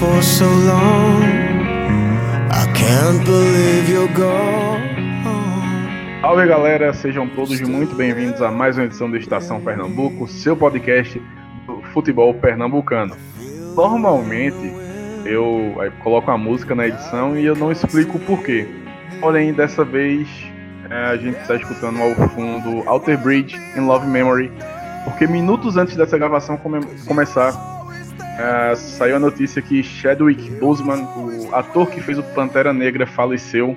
for 0.00 0.22
so 0.22 0.46
long. 0.46 1.20
I 2.50 2.64
can't 2.72 3.22
believe 3.22 3.86
you're 3.90 4.08
gone. 4.14 4.80
Salve 6.22 6.46
galera, 6.46 6.94
sejam 6.94 7.28
todos 7.28 7.60
muito 7.60 7.94
bem-vindos 7.94 8.40
a 8.40 8.50
mais 8.50 8.78
uma 8.78 8.86
edição 8.86 9.10
do 9.10 9.18
Estação 9.18 9.60
Pernambuco, 9.60 10.26
seu 10.26 10.56
podcast 10.56 11.20
do 11.66 11.82
futebol 11.92 12.32
pernambucano. 12.32 13.14
Normalmente 13.76 14.72
eu 15.26 15.74
coloco 16.02 16.30
a 16.30 16.38
música 16.38 16.74
na 16.74 16.86
edição 16.86 17.36
e 17.36 17.44
eu 17.44 17.54
não 17.54 17.70
explico 17.70 18.16
o 18.16 18.20
porquê. 18.20 18.66
Porém, 19.20 19.52
dessa 19.52 19.84
vez 19.84 20.26
é, 20.88 20.94
a 21.08 21.16
gente 21.18 21.38
está 21.40 21.56
escutando 21.56 22.00
ao 22.00 22.14
fundo 22.30 22.88
Alter 22.88 23.18
Bridge 23.18 23.54
in 23.76 23.80
Love 23.80 24.06
Memory, 24.06 24.50
porque 25.04 25.26
minutos 25.26 25.76
antes 25.76 25.94
dessa 25.94 26.16
gravação 26.16 26.56
come 26.56 26.80
começar, 27.06 27.52
é, 28.40 28.74
saiu 28.74 29.16
a 29.16 29.18
notícia 29.18 29.60
que 29.60 29.82
Chadwick 29.82 30.50
Boseman, 30.52 31.02
o 31.04 31.54
ator 31.54 31.90
que 31.90 32.00
fez 32.00 32.18
o 32.18 32.22
Pantera 32.22 32.72
Negra, 32.72 33.06
faleceu 33.06 33.76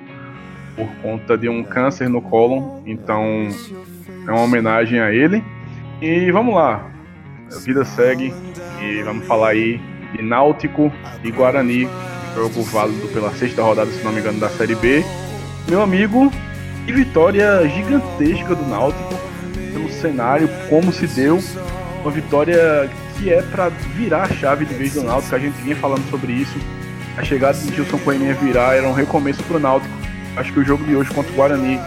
por 0.74 0.88
conta 1.02 1.36
de 1.36 1.50
um 1.50 1.62
câncer 1.62 2.08
no 2.08 2.22
cólon. 2.22 2.80
Então 2.86 3.48
é 4.26 4.30
uma 4.30 4.40
homenagem 4.40 5.00
a 5.00 5.12
ele. 5.12 5.44
E 6.00 6.30
vamos 6.30 6.54
lá, 6.54 6.90
a 7.54 7.58
vida 7.58 7.84
segue 7.84 8.32
e 8.80 9.02
vamos 9.02 9.26
falar 9.26 9.50
aí 9.50 9.78
de 10.14 10.22
Náutico 10.22 10.90
e 11.22 11.30
Guarani, 11.30 11.86
jogo 12.34 12.62
válido 12.62 13.06
pela 13.08 13.32
sexta 13.34 13.62
rodada, 13.62 13.90
se 13.90 14.02
não 14.02 14.12
me 14.12 14.20
engano, 14.20 14.40
da 14.40 14.48
Série 14.48 14.74
B. 14.74 15.04
Meu 15.68 15.82
amigo, 15.82 16.32
que 16.86 16.92
vitória 16.92 17.68
gigantesca 17.68 18.54
do 18.54 18.66
Náutico 18.66 19.14
pelo 19.74 19.90
cenário, 19.90 20.48
como 20.70 20.90
se 20.90 21.06
deu. 21.06 21.38
Uma 22.02 22.10
vitória 22.10 22.88
que 23.18 23.32
é 23.32 23.42
para 23.42 23.68
virar 23.68 24.22
a 24.22 24.28
chave 24.28 24.64
de 24.64 24.74
vez 24.74 24.94
do 24.94 25.02
Náutico, 25.02 25.34
a 25.34 25.38
gente 25.38 25.54
vinha 25.62 25.76
falando 25.76 26.08
sobre 26.10 26.32
isso. 26.32 26.58
A 27.16 27.22
chegada 27.22 27.56
de 27.56 27.74
Gilson 27.74 27.98
Coelho 27.98 28.34
virar, 28.36 28.74
era 28.74 28.88
um 28.88 28.92
recomeço 28.92 29.42
para 29.44 29.56
o 29.56 29.60
Náutico. 29.60 29.94
Acho 30.36 30.52
que 30.52 30.60
o 30.60 30.64
jogo 30.64 30.84
de 30.84 30.96
hoje 30.96 31.12
contra 31.14 31.32
o 31.32 31.34
Guarani 31.34 31.78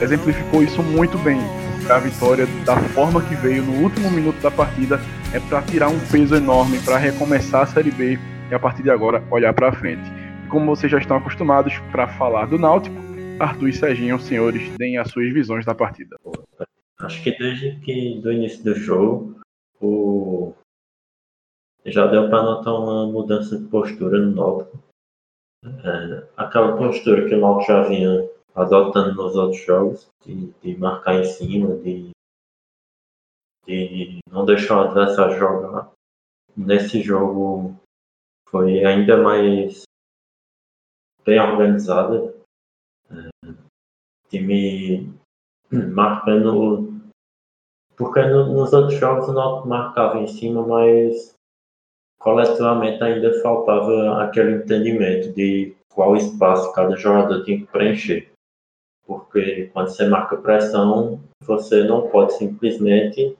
exemplificou 0.00 0.62
isso 0.62 0.82
muito 0.82 1.18
bem. 1.18 1.40
A 1.90 1.98
vitória, 1.98 2.46
da 2.64 2.76
forma 2.76 3.22
que 3.22 3.34
veio 3.34 3.62
no 3.62 3.82
último 3.82 4.10
minuto 4.10 4.40
da 4.40 4.50
partida, 4.50 5.00
é 5.32 5.40
para 5.40 5.62
tirar 5.62 5.88
um 5.88 5.98
peso 5.98 6.34
enorme, 6.34 6.78
para 6.80 6.96
recomeçar 6.96 7.62
a 7.62 7.66
Série 7.66 7.90
B 7.90 8.18
e 8.50 8.54
a 8.54 8.58
partir 8.58 8.82
de 8.82 8.90
agora 8.90 9.22
olhar 9.30 9.52
para 9.52 9.72
frente. 9.72 10.02
Como 10.48 10.66
vocês 10.66 10.90
já 10.90 10.98
estão 10.98 11.16
acostumados 11.16 11.76
para 11.90 12.08
falar 12.08 12.46
do 12.46 12.58
Náutico, 12.58 12.96
Arthur 13.38 13.68
e 13.68 13.72
Serginho, 13.72 14.18
senhores, 14.18 14.70
deem 14.78 14.98
as 14.98 15.10
suas 15.10 15.32
visões 15.32 15.64
da 15.64 15.74
partida. 15.74 16.16
Acho 17.00 17.22
que 17.22 17.36
desde 17.36 17.76
que 17.80 18.20
do 18.22 18.32
início 18.32 18.64
do 18.64 18.74
jogo, 18.74 19.36
o... 19.80 20.54
já 21.90 22.06
deu 22.06 22.28
para 22.28 22.42
notar 22.42 22.74
uma 22.74 23.06
mudança 23.06 23.58
de 23.58 23.68
postura 23.68 24.18
no 24.18 24.34
Náutico. 24.34 24.78
É, 25.64 26.28
aquela 26.36 26.76
postura 26.76 27.28
que 27.28 27.34
o 27.34 27.40
Náutico 27.40 27.72
já 27.72 27.82
vinha 27.82 28.28
adotando 28.54 29.14
nos 29.14 29.36
outros 29.36 29.62
jogos, 29.62 30.08
de, 30.24 30.50
de 30.62 30.76
marcar 30.76 31.16
em 31.16 31.24
cima, 31.24 31.76
de, 31.76 32.10
de 33.66 34.18
não 34.30 34.44
deixar 34.44 34.78
o 34.78 34.84
adversário 34.88 35.38
jogar. 35.38 35.92
Nesse 36.56 37.02
jogo 37.02 37.76
foi 38.48 38.84
ainda 38.84 39.22
mais 39.22 39.82
bem 41.24 41.38
organizada, 41.38 42.34
time 44.28 45.12
marcando. 45.70 46.96
Porque 47.96 48.22
no, 48.22 48.52
nos 48.52 48.72
outros 48.72 48.98
jogos 48.98 49.28
o 49.28 49.32
Náutico 49.32 49.68
marcava 49.68 50.18
em 50.18 50.26
cima, 50.26 50.66
mas 50.66 51.35
coletivamente 52.26 53.00
ainda 53.04 53.40
faltava 53.40 54.20
aquele 54.20 54.56
entendimento 54.56 55.32
de 55.32 55.76
qual 55.94 56.16
espaço 56.16 56.72
cada 56.72 56.96
jogador 56.96 57.44
tinha 57.44 57.60
que 57.60 57.66
preencher. 57.66 58.32
Porque 59.06 59.70
quando 59.72 59.90
você 59.90 60.08
marca 60.08 60.36
pressão, 60.36 61.20
você 61.40 61.84
não 61.84 62.08
pode 62.08 62.32
simplesmente 62.32 63.38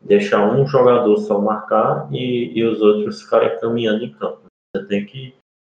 deixar 0.00 0.48
um 0.48 0.64
jogador 0.64 1.16
só 1.16 1.40
marcar 1.40 2.08
e, 2.12 2.56
e 2.56 2.62
os 2.62 2.80
outros 2.80 3.22
ficarem 3.22 3.58
caminhando 3.58 4.04
em 4.04 4.12
campo. 4.12 4.42
Você 4.76 4.86
tem 4.86 5.04
que 5.04 5.34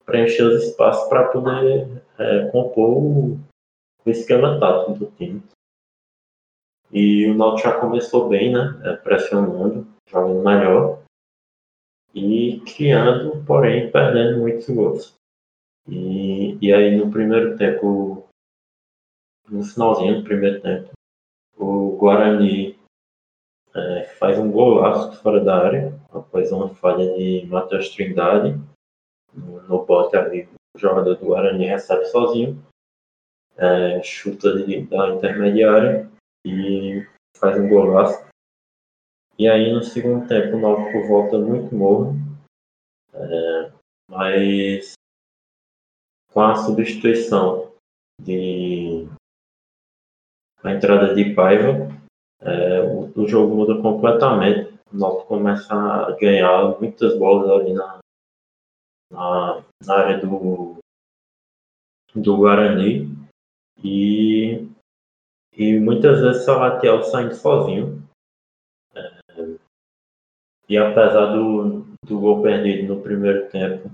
preencher 0.05 0.43
os 0.43 0.65
espaços 0.65 1.09
para 1.09 1.29
poder 1.29 2.03
é, 2.19 2.47
compor 2.47 2.97
o, 2.97 3.39
o 4.05 4.11
esquema 4.11 4.59
tático 4.59 4.99
do 4.99 5.07
time. 5.13 5.41
E 6.91 7.31
o 7.31 7.35
Náutico 7.35 7.69
já 7.69 7.79
começou 7.79 8.29
bem, 8.29 8.53
né? 8.53 8.81
É, 8.83 8.97
pressionando, 8.97 9.87
jogando 10.09 10.43
melhor 10.43 11.04
e 12.15 12.61
criando, 12.61 13.45
porém 13.45 13.91
perdendo 13.91 14.39
muitos 14.39 14.69
gols. 14.69 15.15
E, 15.89 16.57
e 16.61 16.73
aí 16.73 16.97
no 16.97 17.11
primeiro 17.11 17.57
tempo, 17.57 18.27
no 19.49 19.63
finalzinho 19.63 20.19
do 20.19 20.25
primeiro 20.25 20.61
tempo, 20.61 20.91
o 21.57 21.97
Guarani 21.97 22.79
é, 23.75 24.05
faz 24.19 24.39
um 24.39 24.51
golaço 24.51 25.21
fora 25.23 25.43
da 25.43 25.67
área, 25.67 26.01
após 26.13 26.53
uma 26.53 26.69
falha 26.69 27.13
de 27.15 27.47
Matheus 27.47 27.91
Trindade. 27.91 28.59
No, 29.33 29.63
no 29.63 29.85
bote 29.85 30.17
ali, 30.17 30.49
o 30.77 30.79
jogador 30.79 31.17
do 31.17 31.27
Guarani 31.27 31.67
recebe 31.67 32.05
sozinho 32.07 32.63
é, 33.57 34.03
chuta 34.03 34.65
de, 34.65 34.83
da 34.87 35.15
intermediária 35.15 36.11
e 36.47 37.07
faz 37.37 37.59
um 37.59 37.69
golaço. 37.69 38.25
E 39.39 39.49
aí 39.49 39.73
no 39.73 39.83
segundo 39.83 40.29
tempo 40.29 40.57
o 40.57 40.61
Náutico 40.61 41.09
volta 41.09 41.39
muito 41.39 41.75
morno, 41.75 42.15
é, 43.13 43.73
mas 44.09 44.93
com 46.33 46.41
a 46.41 46.55
substituição 46.57 47.73
de 48.21 49.09
a 50.63 50.73
entrada 50.73 51.15
de 51.15 51.35
Paiva, 51.35 51.89
é, 52.41 52.81
o, 52.83 53.13
o, 53.15 53.29
jogo 53.29 53.55
muda 53.55 53.81
completamente. 53.83 54.73
O 54.93 54.97
Náutico 54.97 55.27
começa 55.27 55.75
a 55.75 56.13
ganhar 56.13 56.81
muitas 56.81 57.19
bolas 57.19 57.51
ali 57.51 57.75
na, 57.75 57.99
na, 59.11 59.65
na 59.85 59.95
área 59.95 60.19
do, 60.19 60.79
do 62.15 62.37
Guarani 62.37 63.09
e, 63.83 64.69
e 65.53 65.79
muitas 65.79 66.21
vezes 66.21 66.45
Salatiel 66.45 67.03
saindo 67.03 67.35
sozinho. 67.35 68.04
E 70.69 70.79
apesar 70.79 71.27
do, 71.27 71.85
do 72.05 72.19
gol 72.19 72.43
perdido 72.43 72.95
no 72.95 73.03
primeiro 73.03 73.49
tempo, 73.49 73.91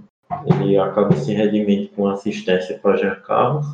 ele 0.46 0.78
acaba 0.78 1.12
se 1.16 1.32
redimindo 1.32 1.88
com 1.90 2.08
assistência 2.08 2.78
para 2.78 2.96
Jean 2.96 3.20
Carlos. 3.22 3.66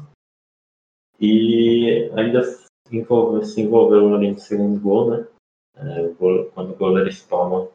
E 1.20 2.10
ainda 2.14 2.42
envolve, 2.90 3.44
se 3.44 3.60
envolveu 3.60 4.14
ali 4.14 4.32
no 4.32 4.38
segundo 4.38 4.80
gol, 4.80 5.10
né? 5.10 5.26
É, 5.76 6.08
quando 6.54 6.70
o 6.70 6.76
goleiro 6.76 7.08
espalma 7.08 7.68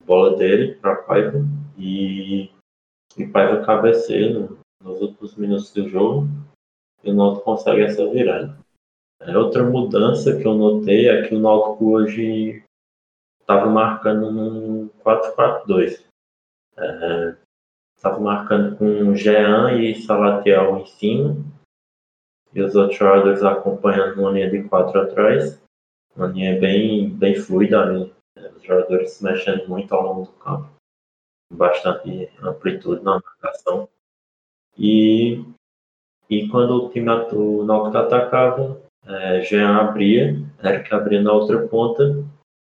a 0.00 0.04
bola 0.04 0.36
dele 0.36 0.76
para 0.76 1.02
Paiva 1.02 1.38
e, 1.76 2.50
e 3.18 3.26
Paiva 3.26 3.64
cabeceia 3.64 4.32
no, 4.32 4.58
nos 4.80 5.00
últimos 5.00 5.34
minutos 5.36 5.72
do 5.72 5.88
jogo 5.88 6.28
e 7.02 7.10
o 7.10 7.14
Náutico 7.14 7.44
consegue 7.44 7.82
essa 7.82 8.08
virada. 8.08 8.56
É, 9.20 9.36
outra 9.36 9.64
mudança 9.64 10.36
que 10.36 10.46
eu 10.46 10.54
notei 10.54 11.08
é 11.08 11.26
que 11.26 11.34
o 11.34 11.40
Náutico 11.40 11.90
hoje 11.90 12.62
estava 13.50 13.68
marcando 13.68 14.30
num 14.30 14.88
4-4-2. 15.04 16.04
Estava 17.96 18.20
marcando 18.20 18.76
com 18.76 19.14
Jean 19.14 19.72
e 19.72 20.00
Salatiel 20.00 20.78
em 20.78 20.86
cima 20.86 21.36
e 22.54 22.62
os 22.62 22.76
outros 22.76 22.96
jogadores 22.96 23.42
acompanhando 23.42 24.20
uma 24.20 24.30
linha 24.30 24.48
de 24.48 24.62
4 24.68 25.00
atrás. 25.00 25.60
Uma 26.14 26.28
linha 26.28 26.60
bem, 26.60 27.10
bem 27.10 27.34
fluida 27.34 27.80
ali. 27.80 28.14
Né? 28.36 28.48
Os 28.56 28.62
jogadores 28.62 29.12
se 29.12 29.24
mexendo 29.24 29.68
muito 29.68 29.92
ao 29.94 30.02
longo 30.02 30.26
do 30.26 30.32
campo. 30.32 30.70
Bastante 31.52 32.30
amplitude 32.42 33.02
na 33.02 33.20
marcação. 33.20 33.88
E 34.78 35.44
e 36.28 36.48
quando 36.48 36.74
o 36.74 36.90
time 36.90 37.10
o 37.32 37.64
Náutico 37.64 37.98
atacava, 37.98 38.80
é, 39.04 39.40
Jean 39.40 39.78
abria, 39.78 40.36
Eric 40.62 40.94
abria 40.94 41.20
na 41.20 41.32
outra 41.32 41.66
ponta 41.66 42.24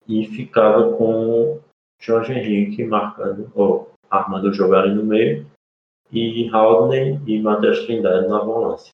e 0.08 0.26
ficava 0.28 0.96
com 0.98 1.60
Jorge 2.00 2.34
Henrique 2.34 2.84
marcando, 2.84 3.52
ou 3.56 3.92
armando 4.10 4.50
o 4.50 4.54
jogo 4.54 4.76
ali 4.76 4.94
no 4.94 5.04
meio, 5.04 5.48
e 6.12 6.50
Haldane 6.50 7.22
e 7.26 7.42
Matheus 7.42 7.86
Trindade 7.86 8.28
na 8.28 8.40
volância. 8.40 8.92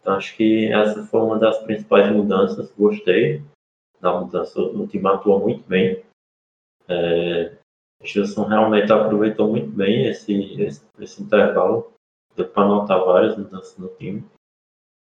Então 0.00 0.14
acho 0.14 0.36
que 0.36 0.70
essa 0.72 1.04
foi 1.04 1.20
uma 1.20 1.38
das 1.38 1.58
principais 1.62 2.10
mudanças, 2.12 2.72
gostei 2.72 3.42
da 4.00 4.18
mudança, 4.18 4.60
o 4.60 4.86
time 4.86 5.06
atuou 5.08 5.40
muito 5.40 5.66
bem. 5.68 6.02
É, 6.88 7.56
Gilson 8.02 8.44
realmente 8.44 8.92
aproveitou 8.92 9.48
muito 9.48 9.70
bem 9.70 10.06
esse, 10.06 10.32
esse, 10.60 10.82
esse 10.98 11.22
intervalo 11.22 11.92
deu 12.34 12.48
para 12.48 12.66
notar 12.66 13.04
várias 13.04 13.36
mudanças 13.36 13.76
no 13.78 13.88
time. 13.88 14.24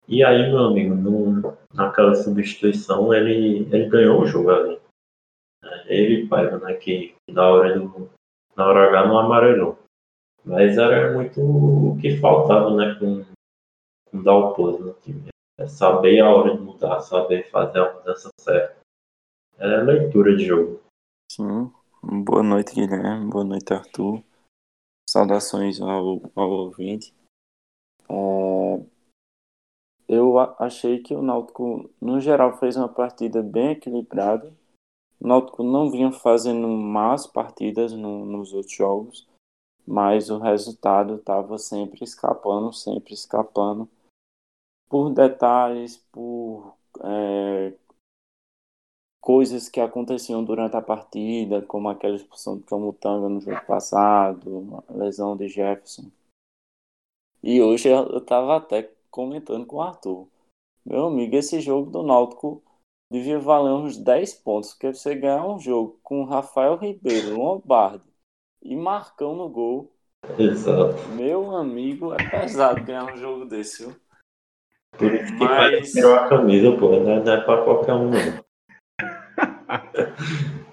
E 0.07 0.25
aí, 0.25 0.51
meu 0.51 0.65
amigo, 0.65 0.95
no, 0.95 1.57
naquela 1.73 2.15
substituição, 2.15 3.13
ele, 3.13 3.69
ele 3.71 3.89
ganhou 3.89 4.21
o 4.21 4.27
jogo 4.27 4.51
ali. 4.51 4.81
Ele 5.89 6.23
e 6.23 6.29
Paiva, 6.29 6.59
né? 6.59 6.75
Que 6.75 7.15
na 7.29 7.49
hora, 7.49 7.79
do, 7.79 8.11
na 8.55 8.67
hora 8.67 8.89
H 8.89 9.09
não 9.09 9.19
amarelou. 9.19 9.79
Mas 10.45 10.79
era 10.79 11.13
muito 11.13 11.41
o 11.41 11.99
que 12.01 12.19
faltava, 12.19 12.75
né? 12.77 12.95
Com, 12.99 13.25
com 14.11 14.23
dar 14.23 14.35
o 14.35 14.55
pose 14.55 14.83
no 14.83 14.93
time. 14.95 15.29
É 15.59 15.67
saber 15.67 16.21
a 16.21 16.31
hora 16.31 16.57
de 16.57 16.63
mudar, 16.63 17.01
saber 17.01 17.51
fazer 17.51 17.81
a 17.81 17.95
mudança 17.95 18.29
certa. 18.39 18.77
É 19.59 19.67
leitura 19.79 20.37
de 20.37 20.45
jogo. 20.45 20.81
Sim. 21.33 21.73
Boa 22.03 22.43
noite, 22.43 22.75
Guilherme. 22.75 23.29
Boa 23.29 23.45
noite, 23.45 23.73
Arthur. 23.73 24.23
Saudações 25.11 25.81
ao, 25.81 26.21
ao 26.37 26.51
ouvinte. 26.51 27.13
É, 28.09 28.85
eu 30.09 30.39
achei 30.39 31.01
que 31.01 31.15
o 31.15 31.23
Náutico, 31.23 31.91
no 32.01 32.21
geral, 32.21 32.57
fez 32.59 32.77
uma 32.77 32.89
partida 32.89 33.43
bem 33.43 33.73
equilibrada. 33.73 34.53
Náutico 35.21 35.63
não 35.63 35.91
vinha 35.91 36.13
fazendo 36.13 36.69
más 36.69 37.27
partidas 37.27 37.93
no, 37.93 38.25
nos 38.25 38.53
outros 38.53 38.75
jogos, 38.75 39.29
mas 39.87 40.31
o 40.31 40.39
resultado 40.39 41.17
estava 41.17 41.59
sempre 41.59 42.05
escapando, 42.05 42.73
sempre 42.73 43.15
escapando 43.15 43.89
por 44.89 45.11
detalhes, 45.13 45.97
por 46.13 46.75
é, 47.03 47.75
coisas 49.21 49.69
que 49.69 49.81
aconteciam 49.81 50.43
durante 50.45 50.77
a 50.77 50.83
partida, 50.83 51.63
como 51.63 51.89
aquela 51.89 52.17
expulsão 52.17 52.57
do 52.57 52.65
Camutanga 52.65 53.29
no 53.29 53.41
jogo 53.41 53.65
passado, 53.67 54.85
a 54.89 54.93
lesão 54.93 55.37
de 55.37 55.49
Jefferson. 55.49 56.11
E 57.43 57.61
hoje 57.61 57.89
eu 57.89 58.19
estava 58.19 58.57
até 58.57 58.91
comentando 59.11 59.67
com 59.67 59.77
o 59.77 59.83
Arthur. 59.83 60.27
Meu 60.85 61.07
amigo, 61.07 61.37
esse 61.37 61.61
jogo 61.61 61.91
do 61.91 62.03
Náutico 62.03 62.63
devia 63.11 63.39
valer 63.39 63.73
uns 63.73 63.97
10 63.97 64.35
pontos, 64.35 64.73
porque 64.73 64.93
você 64.93 65.15
ganhar 65.15 65.47
um 65.47 65.59
jogo 65.59 65.99
com 66.03 66.25
Rafael 66.25 66.77
Ribeiro, 66.77 67.37
Lombardi 67.37 68.05
e 68.63 68.77
Marcão 68.77 69.35
no 69.35 69.49
gol. 69.49 69.93
Exato. 70.39 70.97
Meu 71.11 71.55
amigo, 71.57 72.13
é 72.13 72.31
pesado 72.31 72.85
ganhar 72.85 73.13
um 73.13 73.17
jogo 73.17 73.45
desse, 73.45 73.85
viu? 73.85 73.97
Por 74.97 75.15
isso 75.15 75.33
que 75.37 75.45
Mas... 75.45 75.93
tirou 75.93 76.15
a 76.15 76.29
camisa, 76.29 76.77
pô, 76.77 76.99
não 76.99 77.11
é, 77.11 77.23
não 77.23 77.33
é 77.33 77.41
pra 77.41 77.63
qualquer 77.63 77.95
um, 77.95 78.11
não. 78.11 78.45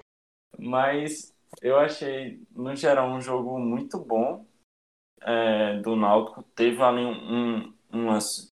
Mas 0.58 1.34
eu 1.62 1.78
achei, 1.78 2.42
no 2.50 2.74
geral, 2.74 3.08
um 3.10 3.20
jogo 3.20 3.58
muito 3.58 3.98
bom 3.98 4.44
é, 5.20 5.78
do 5.80 5.96
Náutico. 5.96 6.42
Teve 6.54 6.82
ali 6.82 7.04
um, 7.04 7.12
um, 7.12 7.74
umas. 7.92 8.52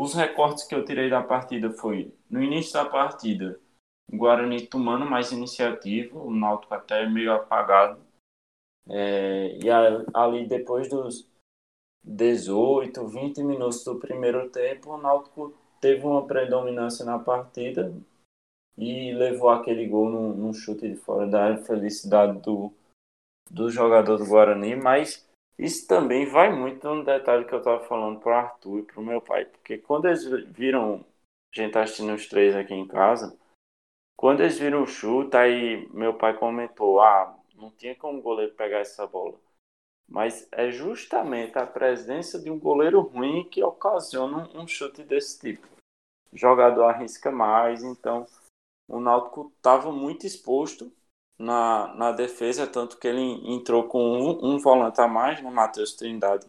Os 0.00 0.14
recortes 0.14 0.64
que 0.64 0.74
eu 0.74 0.82
tirei 0.82 1.10
da 1.10 1.22
partida 1.22 1.70
foi 1.70 2.10
no 2.30 2.42
início 2.42 2.72
da 2.72 2.88
partida, 2.88 3.60
o 4.10 4.16
Guarani 4.16 4.66
tomando 4.66 5.04
mais 5.04 5.30
iniciativa, 5.30 6.18
o 6.18 6.30
Náutico 6.30 6.72
até 6.72 7.06
meio 7.06 7.34
apagado. 7.34 8.00
É, 8.88 9.58
e 9.62 9.68
ali 10.14 10.48
depois 10.48 10.88
dos 10.88 11.28
18, 12.02 13.06
20 13.08 13.42
minutos 13.42 13.84
do 13.84 14.00
primeiro 14.00 14.48
tempo, 14.48 14.88
o 14.88 14.96
Náutico 14.96 15.52
teve 15.82 16.06
uma 16.06 16.26
predominância 16.26 17.04
na 17.04 17.18
partida, 17.18 17.94
e 18.78 19.12
levou 19.12 19.50
aquele 19.50 19.86
gol 19.86 20.08
num, 20.08 20.32
num 20.32 20.54
chute 20.54 20.88
de 20.88 20.96
fora 20.96 21.26
da 21.26 21.44
área, 21.44 21.58
felicidade 21.58 22.40
do, 22.40 22.72
do 23.50 23.68
jogador 23.68 24.16
do 24.16 24.24
Guarani, 24.24 24.76
mas 24.76 25.28
isso 25.60 25.86
também 25.86 26.24
vai 26.24 26.50
muito 26.50 26.88
no 26.88 27.04
detalhe 27.04 27.44
que 27.44 27.52
eu 27.52 27.58
estava 27.58 27.84
falando 27.84 28.18
para 28.18 28.32
o 28.32 28.34
Arthur 28.34 28.78
e 28.78 28.82
para 28.82 28.98
o 28.98 29.04
meu 29.04 29.20
pai, 29.20 29.44
porque 29.44 29.76
quando 29.76 30.06
eles 30.06 30.24
viram, 30.24 31.04
a 31.52 31.60
gente 31.60 31.66
está 31.66 31.82
assistindo 31.82 32.14
os 32.14 32.26
três 32.26 32.56
aqui 32.56 32.72
em 32.72 32.88
casa, 32.88 33.38
quando 34.16 34.40
eles 34.40 34.58
viram 34.58 34.82
o 34.82 34.86
chute, 34.86 35.36
aí 35.36 35.86
meu 35.92 36.14
pai 36.14 36.34
comentou, 36.38 36.98
ah, 37.02 37.38
não 37.54 37.70
tinha 37.72 37.94
como 37.94 38.18
o 38.18 38.22
goleiro 38.22 38.54
pegar 38.54 38.78
essa 38.78 39.06
bola. 39.06 39.38
Mas 40.08 40.48
é 40.50 40.70
justamente 40.70 41.58
a 41.58 41.66
presença 41.66 42.40
de 42.40 42.50
um 42.50 42.58
goleiro 42.58 43.02
ruim 43.02 43.44
que 43.44 43.62
ocasiona 43.62 44.48
um 44.54 44.66
chute 44.66 45.02
desse 45.02 45.38
tipo. 45.38 45.68
O 46.32 46.38
jogador 46.38 46.84
arrisca 46.84 47.30
mais, 47.30 47.84
então 47.84 48.26
o 48.88 48.98
Náutico 48.98 49.52
estava 49.56 49.92
muito 49.92 50.26
exposto 50.26 50.90
na, 51.40 51.94
na 51.94 52.12
defesa, 52.12 52.66
tanto 52.66 52.98
que 52.98 53.08
ele 53.08 53.20
entrou 53.52 53.88
com 53.88 53.98
um, 53.98 54.54
um 54.54 54.58
volante 54.58 55.00
a 55.00 55.08
mais, 55.08 55.42
né, 55.42 55.50
Matheus 55.50 55.94
Trindade, 55.94 56.46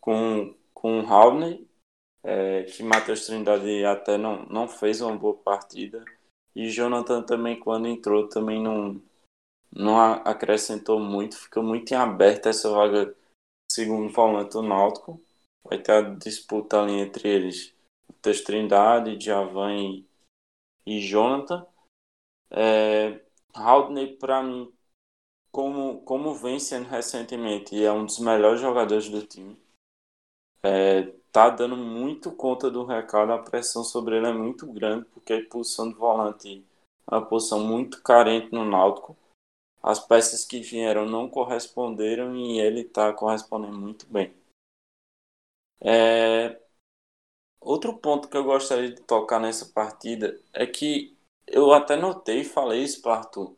com, 0.00 0.54
com 0.74 1.00
o 1.00 1.04
Raulney, 1.04 1.66
é, 2.22 2.64
que 2.64 2.82
Matheus 2.82 3.26
Trindade 3.26 3.84
até 3.84 4.18
não, 4.18 4.44
não 4.46 4.68
fez 4.68 5.00
uma 5.00 5.16
boa 5.16 5.34
partida, 5.34 6.04
e 6.54 6.68
Jonathan 6.68 7.22
também, 7.22 7.58
quando 7.58 7.88
entrou, 7.88 8.28
também 8.28 8.62
não, 8.62 9.00
não 9.72 9.98
acrescentou 9.98 10.98
muito, 10.98 11.36
fica 11.36 11.62
muito 11.62 11.92
em 11.92 11.96
aberto 11.96 12.48
essa 12.48 12.70
vaga 12.70 13.14
segundo 13.70 14.10
volante 14.12 14.52
do 14.52 14.62
Náutico. 14.62 15.20
Vai 15.62 15.78
ter 15.78 15.92
a 15.92 16.00
disputa 16.00 16.80
ali 16.80 16.94
entre 16.94 17.28
eles, 17.28 17.74
Matheus 18.08 18.40
Trindade, 18.40 19.20
Javan 19.20 19.74
e 19.74 20.06
e 20.86 21.00
Jonathan. 21.00 21.66
É, 22.50 23.20
Haldney, 23.56 24.16
para 24.16 24.42
mim, 24.42 24.72
como, 25.50 26.02
como 26.02 26.34
vem 26.34 26.60
sendo 26.60 26.88
recentemente, 26.88 27.82
é 27.82 27.90
um 27.92 28.04
dos 28.04 28.18
melhores 28.18 28.60
jogadores 28.60 29.08
do 29.08 29.26
time. 29.26 29.58
É, 30.62 31.02
tá 31.32 31.48
dando 31.50 31.76
muito 31.76 32.32
conta 32.32 32.70
do 32.70 32.84
recado, 32.84 33.32
a 33.32 33.38
pressão 33.38 33.84
sobre 33.84 34.16
ele 34.16 34.26
é 34.26 34.32
muito 34.32 34.66
grande, 34.72 35.06
porque 35.06 35.32
a 35.32 35.48
posição 35.48 35.88
de 35.88 35.94
volante 35.94 36.64
é 37.10 37.14
uma 37.14 37.24
posição 37.24 37.60
muito 37.60 38.02
carente 38.02 38.52
no 38.52 38.64
Náutico. 38.64 39.16
As 39.82 40.00
peças 40.00 40.44
que 40.44 40.60
vieram 40.60 41.06
não 41.06 41.28
corresponderam 41.28 42.34
e 42.34 42.58
ele 42.60 42.80
está 42.80 43.12
correspondendo 43.12 43.78
muito 43.78 44.06
bem. 44.06 44.34
É, 45.80 46.58
Outro 47.66 47.98
ponto 47.98 48.28
que 48.28 48.36
eu 48.36 48.44
gostaria 48.44 48.92
de 48.92 49.02
tocar 49.02 49.40
nessa 49.40 49.66
partida 49.66 50.40
é 50.52 50.64
que 50.64 51.15
eu 51.46 51.72
até 51.72 51.96
notei 51.96 52.40
e 52.40 52.44
falei 52.44 52.82
isso 52.82 53.02
para 53.02 53.16
Arthur. 53.18 53.56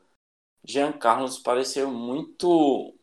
Jean 0.64 0.92
Carlos 0.92 1.38
pareceu 1.38 1.90
muito 1.90 2.95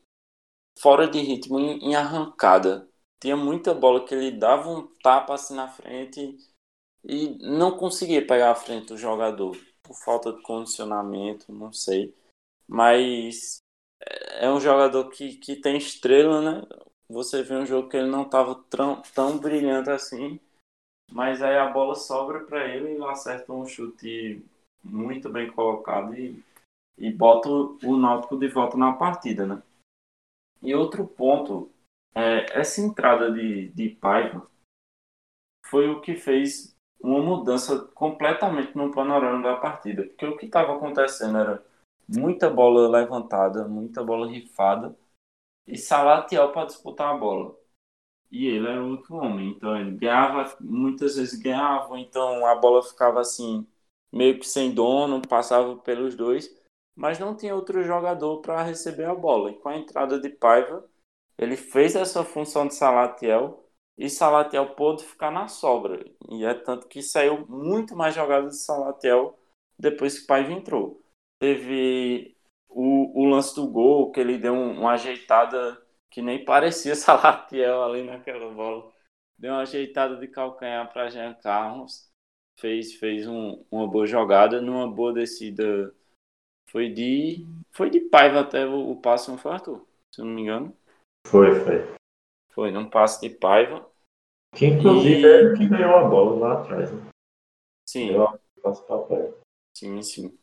fora 0.80 1.08
de 1.08 1.20
ritmo 1.20 1.60
em, 1.60 1.96
arrancada. 1.96 2.88
Tinha 3.20 3.36
muita 3.36 3.74
bola 3.74 4.06
que 4.06 4.14
ele 4.14 4.32
dava 4.32 4.70
um 4.70 4.88
tapa 5.02 5.34
assim 5.34 5.56
na 5.56 5.68
frente 5.68 6.38
e 7.04 7.30
não 7.42 7.78
conseguia 7.78 8.26
pegar 8.26 8.52
a 8.52 8.56
frente 8.56 8.88
do 8.88 8.98
jogador 8.98 9.58
por 9.82 9.96
falta 9.96 10.34
de 10.34 10.42
condicionamento, 10.42 11.52
não 11.52 11.72
sei. 11.72 12.14
Mas 12.68 13.58
é 14.40 14.50
um 14.50 14.60
jogador 14.60 15.10
que, 15.10 15.38
que 15.38 15.56
tem 15.56 15.78
estrela, 15.78 16.42
né? 16.42 16.68
Você 17.10 17.44
vê 17.44 17.56
um 17.56 17.66
jogo 17.66 17.90
que 17.90 17.98
ele 17.98 18.10
não 18.10 18.24
estava 18.24 18.56
tão, 18.70 19.02
tão 19.14 19.38
brilhante 19.38 19.90
assim 19.90 20.40
mas 21.12 21.42
aí 21.42 21.58
a 21.58 21.70
bola 21.70 21.96
sobra 21.96 22.42
para 22.42 22.68
ele 22.68 22.90
e 22.90 22.92
ele 22.94 23.06
acerta 23.06 23.54
um 23.54 23.66
chute 23.66 24.44
muito 24.86 25.30
bem 25.30 25.52
colocado 25.52 26.16
e, 26.16 26.44
e 26.98 27.12
bota 27.12 27.50
o 27.50 27.98
Náutico 27.98 28.38
de 28.38 28.48
volta 28.48 28.78
na 28.78 28.94
partida, 28.94 29.46
né? 29.46 29.62
E 30.62 30.74
outro 30.74 31.06
ponto, 31.06 31.72
é, 32.14 32.60
essa 32.60 32.82
entrada 32.82 33.32
de, 33.32 33.70
de 33.70 33.90
Paiva 33.90 34.48
foi 35.66 35.90
o 35.90 36.02
que 36.02 36.16
fez 36.16 36.76
uma 37.00 37.20
mudança 37.22 37.86
completamente 37.94 38.76
no 38.76 38.92
panorama 38.92 39.44
da 39.44 39.58
partida. 39.58 40.04
Porque 40.04 40.26
o 40.26 40.38
que 40.38 40.46
estava 40.46 40.76
acontecendo 40.76 41.38
era 41.38 41.66
muita 42.08 42.50
bola 42.50 42.88
levantada, 42.88 43.68
muita 43.68 44.04
bola 44.04 44.28
rifada 44.28 44.96
e 45.68 45.78
Salatiel 45.78 46.52
para 46.52 46.68
disputar 46.68 47.14
a 47.14 47.18
bola 47.18 47.56
e 48.32 48.48
ele 48.48 48.68
era 48.68 48.84
o 48.84 48.92
outro 48.92 49.16
homem. 49.16 49.50
Então 49.52 49.78
ele 49.78 49.92
ganhava, 49.92 50.56
muitas 50.60 51.16
vezes 51.16 51.40
ganhava, 51.40 51.98
então 52.00 52.46
a 52.46 52.56
bola 52.56 52.84
ficava 52.84 53.22
assim, 53.22 53.66
meio 54.16 54.40
que 54.40 54.48
sem 54.48 54.74
dono, 54.74 55.22
passava 55.22 55.76
pelos 55.78 56.16
dois, 56.16 56.50
mas 56.96 57.20
não 57.20 57.36
tinha 57.36 57.54
outro 57.54 57.84
jogador 57.84 58.42
para 58.42 58.64
receber 58.64 59.06
a 59.06 59.14
bola. 59.14 59.52
E 59.52 59.56
com 59.60 59.70
a 59.70 59.78
entrada 59.78 60.20
de 60.20 60.30
Paiva, 60.30 60.90
ele 61.38 61.58
fez 61.58 61.96
essa 61.96 62.24
função 62.24 62.68
de 62.68 62.76
Salatiel 62.76 63.66
e 63.98 64.10
Salatiel 64.10 64.76
pôde 64.76 65.04
ficar 65.04 65.32
na 65.32 65.48
sobra. 65.50 66.04
E 66.30 66.46
é 66.46 66.54
tanto 66.54 66.88
que 66.88 67.02
saiu 67.02 67.46
muito 67.48 67.96
mais 67.96 68.16
jogadas 68.16 68.54
de 68.54 68.64
Salatiel 68.64 69.38
depois 69.78 70.20
que 70.20 70.28
Paiva 70.28 70.54
entrou. 70.54 71.04
Teve 71.40 72.38
o, 72.70 73.22
o 73.24 73.26
lance 73.26 73.54
do 73.56 73.68
gol, 73.68 74.12
que 74.12 74.20
ele 74.22 74.38
deu 74.38 74.54
um, 74.54 74.80
uma 74.80 74.94
ajeitada 74.94 75.82
que 76.10 76.22
nem 76.22 76.46
parecia 76.46 76.96
Salatiel 76.96 77.84
ali 77.84 78.04
naquela 78.04 78.50
bola. 78.54 78.94
Deu 79.38 79.52
uma 79.52 79.62
ajeitada 79.64 80.16
de 80.18 80.28
calcanhar 80.30 80.92
para 80.94 81.10
Jean 81.10 81.34
Carlos. 81.36 82.10
Fez, 82.58 82.94
fez 82.94 83.28
um, 83.28 83.64
uma 83.70 83.88
boa 83.88 84.06
jogada, 84.06 84.62
numa 84.62 84.90
boa 84.90 85.14
descida. 85.14 85.94
Foi 86.70 86.90
de. 86.90 87.46
Foi 87.72 87.90
de 87.90 88.00
Paiva 88.00 88.42
até 88.42 88.66
o, 88.66 88.92
o 88.92 89.02
passe, 89.02 89.30
não 89.30 89.38
foi, 89.38 89.52
Arthur? 89.52 89.86
Se 90.14 90.22
eu 90.22 90.26
não 90.26 90.34
me 90.34 90.42
engano. 90.42 90.76
Foi, 91.28 91.54
foi. 91.56 91.96
Foi 92.52 92.72
num 92.72 92.90
passe 92.90 93.22
de 93.22 93.36
Paiva. 93.36 93.90
Que 94.56 94.68
inclusive 94.68 95.22
e... 95.22 95.26
ele 95.26 95.58
que 95.58 95.68
ganhou 95.68 95.96
a 95.96 96.08
bola 96.08 96.40
lá 96.40 96.62
atrás. 96.62 96.92
Né? 96.92 97.10
Sim. 97.88 98.12
Sim, 99.76 100.02
sim. 100.02 100.40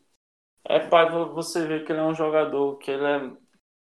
É, 0.65 0.79
pai, 0.79 1.09
você 1.09 1.67
vê 1.67 1.83
que 1.83 1.91
ele 1.91 1.99
é 1.99 2.03
um 2.03 2.13
jogador 2.13 2.77
que 2.77 2.91
ele 2.91 3.37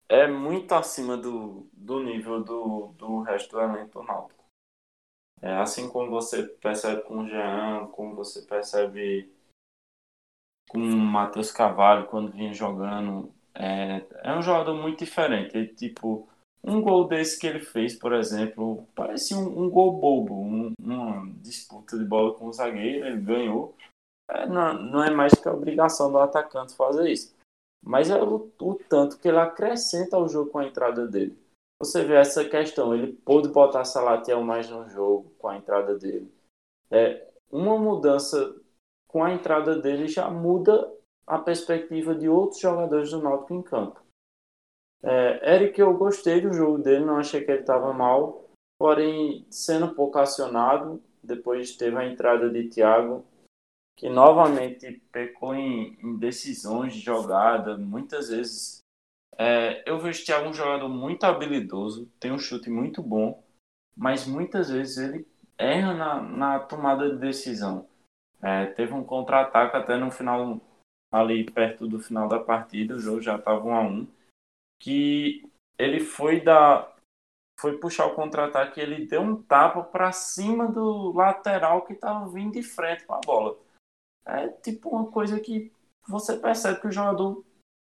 é, 0.09 0.23
é 0.23 0.27
muito 0.27 0.71
acima 0.73 1.15
do, 1.15 1.69
do 1.73 2.01
nível 2.01 2.43
do, 2.43 2.93
do 2.97 3.21
resto 3.21 3.51
do 3.51 3.61
elenco 3.61 4.01
náutico. 4.01 4.42
É 5.43 5.55
assim 5.57 5.89
como 5.89 6.09
você 6.09 6.43
percebe 6.43 7.01
com 7.01 7.17
o 7.17 7.27
Jean, 7.27 7.87
como 7.87 8.15
você 8.15 8.41
percebe 8.43 9.29
com 10.69 10.79
o 10.79 10.97
Matheus 10.97 11.51
Cavalho 11.51 12.07
quando 12.07 12.31
vinha 12.31 12.53
jogando. 12.53 13.29
É, 13.53 14.05
é 14.23 14.33
um 14.33 14.41
jogador 14.41 14.73
muito 14.73 14.99
diferente. 14.99 15.57
Ele, 15.57 15.67
tipo, 15.67 16.29
um 16.63 16.81
gol 16.81 17.09
desse 17.09 17.37
que 17.37 17.45
ele 17.45 17.59
fez, 17.59 17.93
por 17.93 18.13
exemplo, 18.13 18.87
parece 18.95 19.35
um, 19.35 19.65
um 19.65 19.69
gol 19.69 19.99
bobo, 19.99 20.33
um, 20.33 20.73
uma 20.79 21.29
disputa 21.41 21.97
de 21.97 22.05
bola 22.05 22.33
com 22.35 22.47
o 22.47 22.53
zagueiro, 22.53 23.05
ele 23.05 23.19
ganhou. 23.19 23.75
É, 24.29 24.47
não, 24.47 24.73
não 24.81 25.03
é 25.03 25.11
mais 25.11 25.33
que 25.33 25.45
a 25.49 25.53
obrigação 25.53 26.09
do 26.09 26.19
atacante 26.19 26.73
fazer 26.73 27.11
isso. 27.11 27.35
Mas 27.85 28.09
é 28.09 28.15
o, 28.15 28.49
o 28.61 28.75
tanto 28.75 29.19
que 29.19 29.27
ele 29.27 29.39
acrescenta 29.39 30.15
ao 30.15 30.29
jogo 30.29 30.51
com 30.51 30.59
a 30.59 30.65
entrada 30.65 31.05
dele. 31.05 31.37
Você 31.83 32.01
vê 32.05 32.15
essa 32.15 32.47
questão, 32.47 32.95
ele 32.95 33.11
pôde 33.11 33.49
botar 33.49 33.83
Salatiel 33.83 34.41
mais 34.41 34.69
no 34.69 34.87
jogo 34.87 35.35
com 35.37 35.49
a 35.49 35.57
entrada 35.57 35.99
dele. 35.99 36.33
É, 36.89 37.29
uma 37.51 37.77
mudança 37.77 38.55
com 39.05 39.21
a 39.21 39.33
entrada 39.33 39.75
dele 39.75 40.07
já 40.07 40.29
muda 40.29 40.89
a 41.27 41.37
perspectiva 41.37 42.15
de 42.15 42.29
outros 42.29 42.61
jogadores 42.61 43.11
do 43.11 43.21
Náutico 43.21 43.53
em 43.53 43.61
campo. 43.61 44.01
É, 45.03 45.55
Eric, 45.55 45.77
eu 45.77 45.93
gostei 45.97 46.39
do 46.39 46.53
jogo 46.53 46.77
dele, 46.77 47.03
não 47.03 47.17
achei 47.17 47.43
que 47.43 47.51
ele 47.51 47.59
estava 47.59 47.91
mal, 47.91 48.49
porém, 48.79 49.45
sendo 49.51 49.93
pouco 49.93 50.17
acionado, 50.19 51.03
depois 51.21 51.75
teve 51.75 51.97
a 51.97 52.07
entrada 52.07 52.49
de 52.49 52.69
Thiago, 52.69 53.25
que 53.97 54.07
novamente 54.07 55.03
pecou 55.11 55.53
em, 55.53 55.97
em 56.01 56.15
decisões 56.15 56.93
de 56.93 57.01
jogada, 57.01 57.77
muitas 57.77 58.29
vezes. 58.29 58.82
É, 59.37 59.83
eu 59.89 59.99
vejo 59.99 60.21
o 60.21 60.25
Thiago 60.25 60.49
um 60.49 60.53
jogador 60.53 60.89
muito 60.89 61.23
habilidoso, 61.23 62.05
tem 62.19 62.31
um 62.31 62.37
chute 62.37 62.69
muito 62.69 63.01
bom, 63.01 63.43
mas 63.95 64.27
muitas 64.27 64.69
vezes 64.69 64.97
ele 64.97 65.27
erra 65.57 65.93
na, 65.93 66.21
na 66.21 66.59
tomada 66.59 67.09
de 67.09 67.17
decisão. 67.17 67.87
É, 68.41 68.65
teve 68.67 68.93
um 68.93 69.03
contra-ataque 69.03 69.75
até 69.75 69.97
no 69.97 70.11
final, 70.11 70.61
ali 71.11 71.49
perto 71.49 71.87
do 71.87 71.99
final 71.99 72.27
da 72.27 72.39
partida, 72.39 72.95
o 72.95 72.99
jogo 72.99 73.21
já 73.21 73.37
estava 73.37 73.63
1 73.63 73.73
a 73.73 73.81
1 73.81 74.07
que 74.79 75.49
ele 75.77 76.01
foi 76.01 76.41
dar 76.41 76.93
foi 77.59 77.77
puxar 77.77 78.07
o 78.07 78.15
contra-ataque 78.15 78.81
ele 78.81 79.05
deu 79.05 79.21
um 79.21 79.41
tapa 79.41 79.81
para 79.81 80.11
cima 80.11 80.67
do 80.67 81.13
lateral 81.13 81.85
que 81.85 81.93
estava 81.93 82.27
vindo 82.27 82.53
de 82.53 82.63
frente 82.63 83.05
com 83.05 83.13
a 83.13 83.21
bola. 83.21 83.57
É 84.25 84.49
tipo 84.49 84.89
uma 84.89 85.09
coisa 85.09 85.39
que 85.39 85.71
você 86.05 86.35
percebe 86.35 86.81
que 86.81 86.87
o 86.87 86.91
jogador 86.91 87.45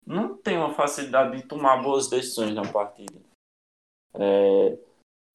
não 0.07 0.37
tem 0.37 0.57
uma 0.57 0.75
facilidade 0.75 1.37
de 1.37 1.47
tomar 1.47 1.83
boas 1.83 2.09
decisões 2.09 2.55
na 2.55 2.63
partida. 2.63 3.21
É, 4.15 4.79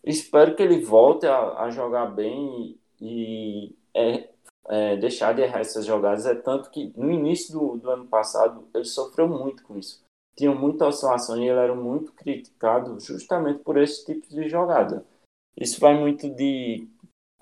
espero 0.03 0.55
que 0.55 0.63
ele 0.63 0.83
volte 0.83 1.25
a, 1.27 1.63
a 1.63 1.69
jogar 1.69 2.07
bem 2.07 2.79
e, 2.99 3.75
é, 3.93 4.29
é, 4.69 4.97
deixar 4.97 5.33
de 5.33 5.41
errar 5.41 5.59
essas 5.59 5.85
jogadas. 5.85 6.25
É 6.25 6.35
tanto 6.35 6.69
que 6.69 6.93
no 6.95 7.11
início 7.11 7.51
do, 7.51 7.77
do 7.77 7.89
ano 7.89 8.07
passado 8.07 8.67
ele 8.73 8.85
sofreu 8.85 9.27
muito 9.27 9.63
com 9.63 9.77
isso 9.77 10.01
tinham 10.35 10.55
muita 10.55 10.87
oscilação 10.87 11.37
e 11.37 11.47
ele 11.47 11.59
era 11.59 11.75
muito 11.75 12.13
criticado 12.13 12.99
justamente 12.99 13.63
por 13.63 13.77
esse 13.77 14.05
tipo 14.05 14.27
de 14.27 14.47
jogada. 14.49 15.05
Isso 15.55 15.79
vai 15.79 15.97
muito 15.97 16.29
de 16.29 16.87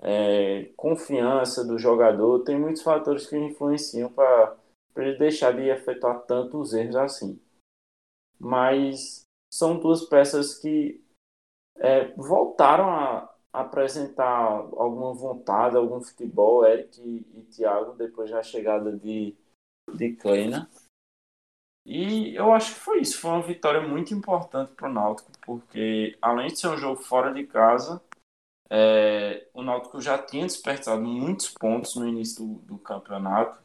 é, 0.00 0.70
confiança 0.76 1.64
do 1.64 1.78
jogador, 1.78 2.40
tem 2.40 2.58
muitos 2.58 2.82
fatores 2.82 3.26
que 3.26 3.36
influenciam 3.36 4.10
para 4.10 4.56
ele 4.96 5.18
deixar 5.18 5.52
de 5.52 5.68
efetuar 5.68 6.20
tantos 6.22 6.72
erros 6.72 6.96
assim. 6.96 7.40
Mas 8.38 9.22
são 9.52 9.78
duas 9.78 10.04
peças 10.04 10.58
que 10.58 11.02
é, 11.76 12.12
voltaram 12.14 12.90
a 12.90 13.30
apresentar 13.52 14.32
alguma 14.76 15.12
vontade, 15.12 15.76
algum 15.76 16.00
futebol, 16.00 16.64
Eric 16.64 17.00
e, 17.00 17.26
e 17.38 17.42
Thiago, 17.44 17.92
depois 17.94 18.30
da 18.30 18.42
chegada 18.42 18.96
de, 18.96 19.36
de 19.92 20.12
Kleina. 20.14 20.70
E 21.84 22.34
eu 22.36 22.52
acho 22.52 22.74
que 22.74 22.80
foi 22.80 23.00
isso. 23.00 23.18
Foi 23.18 23.30
uma 23.30 23.42
vitória 23.42 23.80
muito 23.80 24.14
importante 24.14 24.72
para 24.72 24.88
o 24.88 24.92
Náutico, 24.92 25.32
porque 25.44 26.16
além 26.22 26.48
de 26.48 26.58
ser 26.58 26.68
um 26.68 26.76
jogo 26.76 27.02
fora 27.02 27.32
de 27.32 27.46
casa, 27.46 28.00
é, 28.70 29.48
o 29.52 29.62
Náutico 29.62 30.00
já 30.00 30.16
tinha 30.16 30.46
desperdiçado 30.46 31.02
muitos 31.02 31.48
pontos 31.48 31.96
no 31.96 32.06
início 32.06 32.46
do, 32.46 32.54
do 32.60 32.78
campeonato 32.78 33.60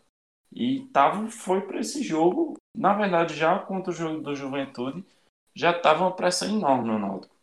e 0.56 0.88
tava, 0.88 1.28
foi 1.30 1.60
para 1.62 1.82
esse 1.82 2.02
jogo, 2.02 2.58
na 2.74 2.94
verdade, 2.94 3.36
já 3.36 3.60
contra 3.60 3.92
o 3.92 3.96
jogo 3.96 4.22
do 4.22 4.34
Juventude, 4.34 5.04
já 5.54 5.72
estava 5.72 6.06
uma 6.06 6.16
pressão 6.16 6.48
enorme 6.48 6.88
no 6.88 6.98
Náutico. 6.98 7.36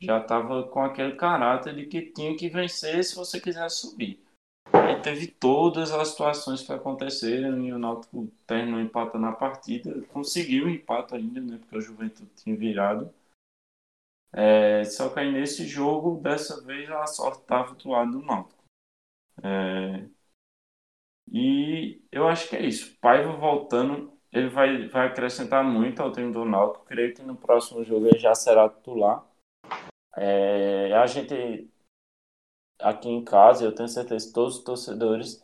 Já 0.00 0.18
estava 0.20 0.64
com 0.64 0.82
aquele 0.82 1.14
caráter 1.14 1.76
de 1.76 1.86
que 1.86 2.02
tinha 2.02 2.36
que 2.36 2.48
vencer 2.48 3.04
se 3.04 3.14
você 3.14 3.40
quisesse 3.40 3.76
subir. 3.82 4.20
Aí 4.72 5.00
teve 5.00 5.28
todas 5.28 5.92
as 5.92 6.08
situações 6.08 6.62
que 6.62 6.72
aconteceram 6.72 7.64
e 7.64 7.72
o 7.72 7.78
Náutico 7.78 8.26
terminou 8.46 8.80
empatando 8.80 9.26
a 9.26 9.32
partida. 9.32 10.02
Conseguiu 10.08 10.66
o 10.66 10.70
empate 10.70 11.14
ainda, 11.14 11.40
né? 11.40 11.58
Porque 11.58 11.76
o 11.76 11.80
Juventude 11.80 12.30
tinha 12.34 12.56
virado. 12.56 13.12
É, 14.32 14.84
só 14.84 15.08
que 15.08 15.20
aí 15.20 15.30
nesse 15.30 15.66
jogo, 15.66 16.20
dessa 16.20 16.60
vez, 16.62 16.90
a 16.90 17.06
sorte 17.06 17.42
estava 17.42 17.74
do 17.74 17.90
lado 17.90 18.12
do 18.12 18.22
Náutico. 18.22 18.64
É, 19.42 20.08
e 21.30 22.02
eu 22.10 22.26
acho 22.26 22.48
que 22.48 22.56
é 22.56 22.62
isso. 22.66 22.98
Paiva 23.00 23.32
voltando, 23.32 24.12
ele 24.32 24.48
vai, 24.48 24.88
vai 24.88 25.06
acrescentar 25.06 25.64
muito 25.64 26.02
ao 26.02 26.12
time 26.12 26.32
do 26.32 26.44
Náutico. 26.44 26.84
Creio 26.84 27.14
que 27.14 27.22
no 27.22 27.36
próximo 27.36 27.84
jogo 27.84 28.06
ele 28.06 28.18
já 28.18 28.34
será 28.34 28.68
titular. 28.68 29.24
É, 30.16 30.92
a 30.92 31.06
gente 31.06 31.70
aqui 32.80 33.08
em 33.08 33.24
casa, 33.24 33.64
eu 33.64 33.74
tenho 33.74 33.88
certeza 33.88 34.26
que 34.26 34.32
todos 34.32 34.58
os 34.58 34.64
torcedores 34.64 35.42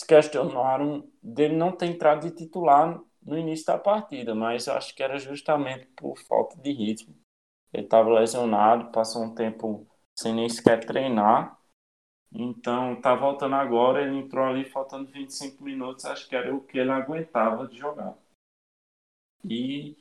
se 0.00 0.06
questionaram 0.06 1.08
dele 1.22 1.56
não 1.56 1.72
ter 1.72 1.86
entrado 1.86 2.28
de 2.28 2.34
titular 2.34 3.00
no 3.22 3.38
início 3.38 3.66
da 3.66 3.78
partida, 3.78 4.34
mas 4.34 4.66
eu 4.66 4.74
acho 4.74 4.94
que 4.94 5.02
era 5.02 5.18
justamente 5.18 5.86
por 5.96 6.18
falta 6.18 6.56
de 6.60 6.72
ritmo. 6.72 7.14
Ele 7.72 7.84
estava 7.84 8.10
lesionado, 8.10 8.92
passou 8.92 9.22
um 9.22 9.34
tempo 9.34 9.86
sem 10.16 10.34
nem 10.34 10.48
sequer 10.48 10.84
treinar. 10.84 11.58
Então, 12.34 13.00
tá 13.00 13.14
voltando 13.14 13.54
agora, 13.54 14.02
ele 14.02 14.18
entrou 14.18 14.44
ali 14.44 14.64
faltando 14.64 15.10
25 15.10 15.62
minutos, 15.62 16.04
acho 16.04 16.28
que 16.28 16.34
era 16.34 16.52
o 16.52 16.60
que 16.60 16.78
ele 16.78 16.90
aguentava 16.90 17.68
de 17.68 17.78
jogar. 17.78 18.18
E 19.44 19.96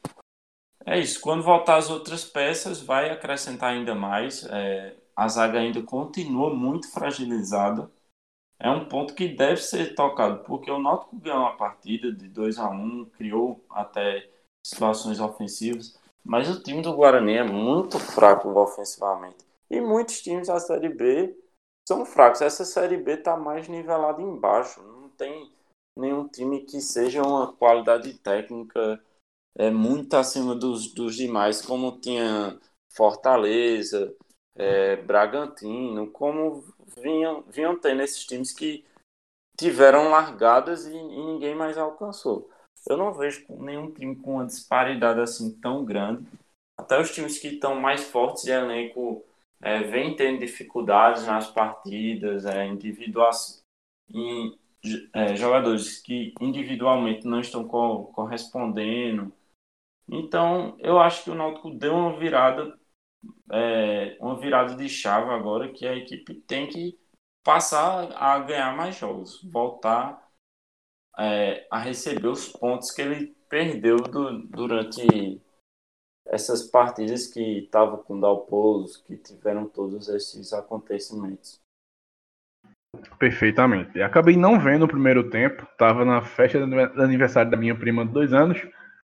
é 0.85 0.99
isso. 0.99 1.21
Quando 1.21 1.43
voltar 1.43 1.77
as 1.77 1.91
outras 1.91 2.25
peças, 2.25 2.81
vai 2.81 3.11
acrescentar 3.11 3.73
ainda 3.73 3.93
mais. 3.93 4.45
É, 4.45 4.95
a 5.15 5.27
zaga 5.27 5.59
ainda 5.59 5.83
continua 5.83 6.53
muito 6.53 6.91
fragilizada. 6.91 7.91
É 8.59 8.69
um 8.69 8.87
ponto 8.87 9.13
que 9.13 9.27
deve 9.27 9.61
ser 9.61 9.93
tocado, 9.93 10.43
porque 10.45 10.71
o 10.71 10.79
Náutico 10.79 11.17
ganhou 11.17 11.45
a 11.45 11.53
partida 11.53 12.11
de 12.11 12.27
2 12.29 12.57
a 12.57 12.69
1 12.69 13.05
criou 13.17 13.63
até 13.69 14.29
situações 14.65 15.19
ofensivas, 15.19 15.99
mas 16.23 16.49
o 16.49 16.63
time 16.63 16.81
do 16.81 16.93
Guarani 16.93 17.33
é 17.33 17.43
muito 17.43 17.99
fraco 17.99 18.49
ofensivamente. 18.57 19.45
E 19.69 19.81
muitos 19.81 20.21
times 20.21 20.47
da 20.47 20.59
Série 20.59 20.87
B 20.87 21.35
são 21.87 22.05
fracos. 22.05 22.41
Essa 22.41 22.65
Série 22.65 22.97
B 22.97 23.13
está 23.13 23.37
mais 23.37 23.67
nivelada 23.67 24.21
embaixo. 24.21 24.81
Não 24.81 25.09
tem 25.09 25.51
nenhum 25.97 26.27
time 26.27 26.61
que 26.61 26.81
seja 26.81 27.21
uma 27.21 27.53
qualidade 27.53 28.13
técnica 28.19 29.01
é 29.55 29.69
muito 29.69 30.15
acima 30.15 30.55
dos, 30.55 30.93
dos 30.93 31.15
demais, 31.15 31.61
como 31.61 31.99
tinha 31.99 32.59
Fortaleza, 32.89 34.15
é, 34.55 34.95
Bragantino, 34.97 36.09
como 36.11 36.63
vinham, 36.97 37.43
vinham 37.43 37.77
tendo 37.79 38.01
esses 38.01 38.25
times 38.25 38.51
que 38.51 38.83
tiveram 39.57 40.09
largadas 40.09 40.85
e, 40.85 40.95
e, 40.95 41.25
ninguém 41.25 41.55
mais 41.55 41.77
alcançou. 41.77 42.49
Eu 42.87 42.97
não 42.97 43.13
vejo 43.13 43.45
nenhum 43.49 43.91
time 43.91 44.15
com 44.15 44.35
uma 44.35 44.45
disparidade 44.45 45.19
assim 45.19 45.51
tão 45.59 45.85
grande. 45.85 46.25
Até 46.77 46.99
os 46.99 47.11
times 47.11 47.37
que 47.37 47.49
estão 47.49 47.75
mais 47.79 48.03
fortes 48.03 48.43
de 48.43 48.51
elenco 48.51 49.23
é, 49.63 49.83
vêm 49.83 50.15
tendo 50.15 50.39
dificuldades 50.39 51.25
nas 51.25 51.49
partidas, 51.49 52.45
é, 52.45 52.67
é, 55.13 55.35
jogadores 55.35 55.99
que 56.01 56.33
individualmente 56.41 57.25
não 57.25 57.39
estão 57.39 57.67
co 57.67 58.05
correspondendo. 58.13 59.33
Então, 60.09 60.75
eu 60.79 60.99
acho 60.99 61.23
que 61.23 61.29
o 61.29 61.35
Náutico 61.35 61.71
deu 61.71 61.93
uma 61.95 62.17
virada 62.19 62.77
é, 63.51 64.17
uma 64.19 64.37
virada 64.39 64.75
de 64.75 64.89
chave 64.89 65.29
agora 65.31 65.71
que 65.71 65.87
a 65.87 65.95
equipe 65.95 66.35
tem 66.41 66.67
que 66.67 66.99
passar 67.43 68.11
a 68.13 68.39
ganhar 68.39 68.75
mais 68.75 68.97
jogos, 68.97 69.41
voltar 69.43 70.29
é, 71.17 71.67
a 71.71 71.79
receber 71.79 72.27
os 72.27 72.49
pontos 72.49 72.91
que 72.91 73.01
ele 73.01 73.27
perdeu 73.49 73.97
do, 73.97 74.47
durante 74.47 75.41
essas 76.33 76.63
partidas 76.63 77.27
que 77.27 77.59
estavam 77.59 77.97
com 77.97 78.17
o 78.17 78.21
Dalpozo, 78.21 79.03
que 79.03 79.15
tiveram 79.15 79.67
todos 79.67 80.09
esses 80.09 80.51
acontecimentos. 80.51 81.61
Perfeitamente. 83.19 84.01
Acabei 84.01 84.35
não 84.35 84.59
vendo 84.59 84.85
o 84.85 84.87
primeiro 84.87 85.29
tempo, 85.29 85.63
estava 85.63 86.03
na 86.03 86.21
festa 86.23 86.65
do 86.65 87.01
aniversário 87.01 87.51
da 87.51 87.57
minha 87.57 87.75
prima 87.75 88.05
de 88.05 88.11
dois 88.11 88.33
anos, 88.33 88.59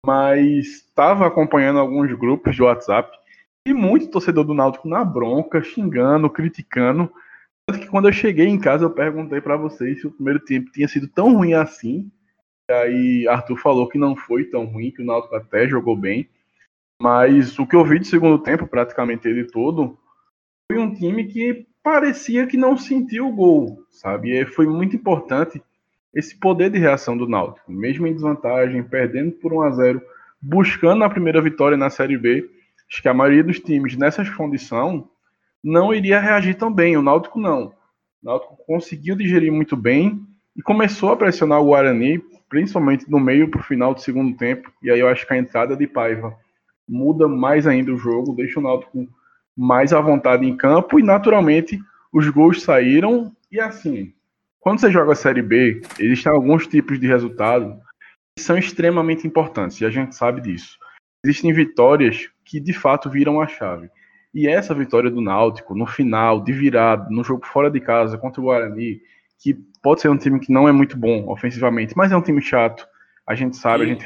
mas 0.05 0.67
estava 0.67 1.27
acompanhando 1.27 1.79
alguns 1.79 2.13
grupos 2.19 2.57
de 2.57 2.63
WhatsApp 2.63 3.17
e 3.67 3.73
muito 3.73 4.11
torcedor 4.11 4.45
do 4.45 4.55
Náutico 4.55 4.89
na 4.89 5.05
bronca, 5.05 5.63
xingando, 5.63 6.29
criticando. 6.29 7.13
Tanto 7.67 7.81
que 7.81 7.91
quando 7.91 8.09
eu 8.09 8.13
cheguei 8.13 8.47
em 8.47 8.61
casa 8.61 8.85
eu 8.85 8.91
perguntei 8.91 9.41
para 9.41 9.57
vocês 9.57 10.01
se 10.01 10.07
o 10.07 10.13
primeiro 10.13 10.41
tempo 10.41 10.71
tinha 10.73 10.89
sido 10.89 11.07
tão 11.07 11.37
ruim 11.37 11.55
assim. 11.55 12.11
E 12.69 12.73
aí 12.73 13.29
Arthur 13.29 13.57
falou 13.57 13.89
que 13.89 13.99
não 13.99 14.17
foi 14.17 14.45
tão 14.45 14.65
ruim, 14.65 14.91
que 14.91 15.03
o 15.03 15.07
Náutico 15.07 15.37
até 15.37 15.69
jogou 15.69 15.97
bem. 15.97 16.29
Mas 17.01 17.59
o 17.59 17.67
que 17.67 17.77
eu 17.77 17.85
vi 17.85 17.99
de 17.99 18.07
segundo 18.07 18.39
tempo, 18.39 18.67
praticamente 18.67 19.29
ele 19.29 19.45
todo, 19.45 19.99
foi 20.71 20.81
um 20.81 20.95
time 20.95 21.25
que 21.27 21.67
parecia 21.83 22.47
que 22.47 22.57
não 22.57 22.77
sentiu 22.77 23.29
o 23.29 23.33
gol, 23.33 23.79
sabe? 23.91 24.31
E 24.31 24.47
foi 24.47 24.67
muito 24.67 24.97
importante 24.97 25.63
esse 26.15 26.39
poder 26.39 26.71
de 26.71 26.79
reação 26.79 27.17
do 27.17 27.29
Náutico, 27.29 27.71
mesmo 27.71 28.07
em 28.07 28.15
desvantagem, 28.15 28.83
perdendo 28.83 29.33
por 29.33 29.53
1 29.53 29.63
a 29.63 29.71
0, 29.71 30.03
buscando 30.41 31.05
a 31.05 31.11
primeira 31.11 31.43
vitória 31.43 31.77
na 31.77 31.91
Série 31.91 32.17
B. 32.17 32.49
Acho 32.91 33.03
que 33.03 33.09
a 33.09 33.15
maioria 33.15 33.43
dos 33.43 33.59
times 33.59 33.97
nessas 33.97 34.31
condições 34.31 35.03
não 35.63 35.93
iria 35.93 36.21
reagir 36.21 36.55
tão 36.55 36.73
bem, 36.73 36.97
o 36.97 37.03
Náutico 37.03 37.41
não. 37.41 37.67
O 37.67 37.73
Náutico 38.23 38.57
conseguiu 38.67 39.17
digerir 39.17 39.53
muito 39.53 39.77
bem 39.77 40.21
e 40.57 40.63
começou 40.63 41.11
a 41.11 41.17
pressionar 41.17 41.61
o 41.61 41.67
Guarani, 41.67 42.23
principalmente 42.49 43.11
no 43.11 43.19
meio 43.19 43.51
para 43.51 43.61
o 43.61 43.65
final 43.65 43.93
do 43.93 44.01
segundo 44.01 44.37
tempo. 44.37 44.73
E 44.83 44.91
aí 44.91 45.01
eu 45.01 45.09
acho 45.09 45.27
que 45.27 45.35
a 45.35 45.39
entrada 45.39 45.77
de 45.77 45.87
Paiva 45.87 46.37
muda 46.89 47.27
mais 47.29 47.67
ainda 47.67 47.93
o 47.93 47.99
jogo, 47.99 48.35
deixa 48.35 48.61
o 48.61 48.63
Náutico 48.63 49.09
mais 49.57 49.93
à 49.93 50.01
vontade 50.01 50.47
em 50.47 50.57
campo 50.57 50.99
e 50.99 51.03
naturalmente 51.03 51.79
os 52.13 52.29
gols 52.29 52.63
saíram 52.63 53.33
e 53.51 53.61
assim, 53.61 54.13
quando 54.59 54.81
você 54.81 54.91
joga 54.91 55.13
a 55.13 55.17
Série 55.17 55.43
B, 55.43 55.81
existem 55.99 56.33
alguns 56.33 56.67
tipos 56.67 56.99
de 56.99 57.07
resultado 57.07 57.79
que 58.37 58.43
são 58.43 58.59
extremamente 58.59 59.27
importantes 59.27 59.81
e 59.81 59.85
a 59.85 59.91
gente 59.91 60.15
sabe 60.15 60.41
disso. 60.41 60.79
Existem 61.25 61.53
vitórias 61.53 62.29
que 62.45 62.59
de 62.59 62.73
fato 62.73 63.09
viram 63.09 63.41
a 63.41 63.47
chave. 63.47 63.89
E 64.35 64.49
essa 64.49 64.75
vitória 64.75 65.11
do 65.11 65.21
Náutico, 65.21 65.75
no 65.75 65.87
final, 65.87 66.43
de 66.43 66.53
virada, 66.53 67.09
no 67.11 67.23
jogo 67.23 67.47
fora 67.47 67.71
de 67.71 67.81
casa 67.81 68.19
contra 68.19 68.41
o 68.41 68.45
Guarani, 68.45 69.01
que 69.39 69.55
pode 69.81 70.01
ser 70.01 70.09
um 70.09 70.17
time 70.17 70.41
que 70.41 70.53
não 70.53 70.69
é 70.69 70.73
muito 70.73 70.97
bom 70.97 71.29
ofensivamente, 71.29 71.97
mas 71.97 72.11
é 72.11 72.17
um 72.17 72.23
time 72.23 72.43
chato, 72.43 72.87
a 73.27 73.35
gente 73.35 73.57
sabe, 73.57 73.85
a 73.85 73.87
gente 73.87 74.05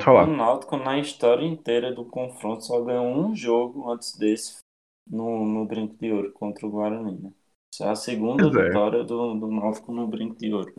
falar. 0.00 0.28
O 0.28 0.36
Náutico, 0.36 0.76
na 0.76 0.98
história 0.98 1.44
inteira 1.44 1.92
do 1.92 2.04
confronto, 2.04 2.64
só 2.64 2.80
ganhou 2.82 3.06
um 3.06 3.34
jogo 3.34 3.90
antes 3.90 4.16
desse 4.16 4.58
no, 5.08 5.44
no 5.44 5.66
Brinco 5.66 5.96
de 6.00 6.12
Ouro 6.12 6.32
contra 6.32 6.66
o 6.66 6.70
Guarani. 6.70 7.18
Né? 7.20 7.30
Essa 7.72 7.84
é 7.84 7.90
a 7.90 7.96
segunda 7.96 8.44
pois 8.44 8.56
é. 8.56 8.68
vitória 8.68 8.98
é. 9.00 9.04
do, 9.04 9.34
do 9.34 9.48
Náutico 9.48 9.92
no 9.92 10.06
Brinco 10.06 10.36
de 10.36 10.52
Ouro. 10.52 10.72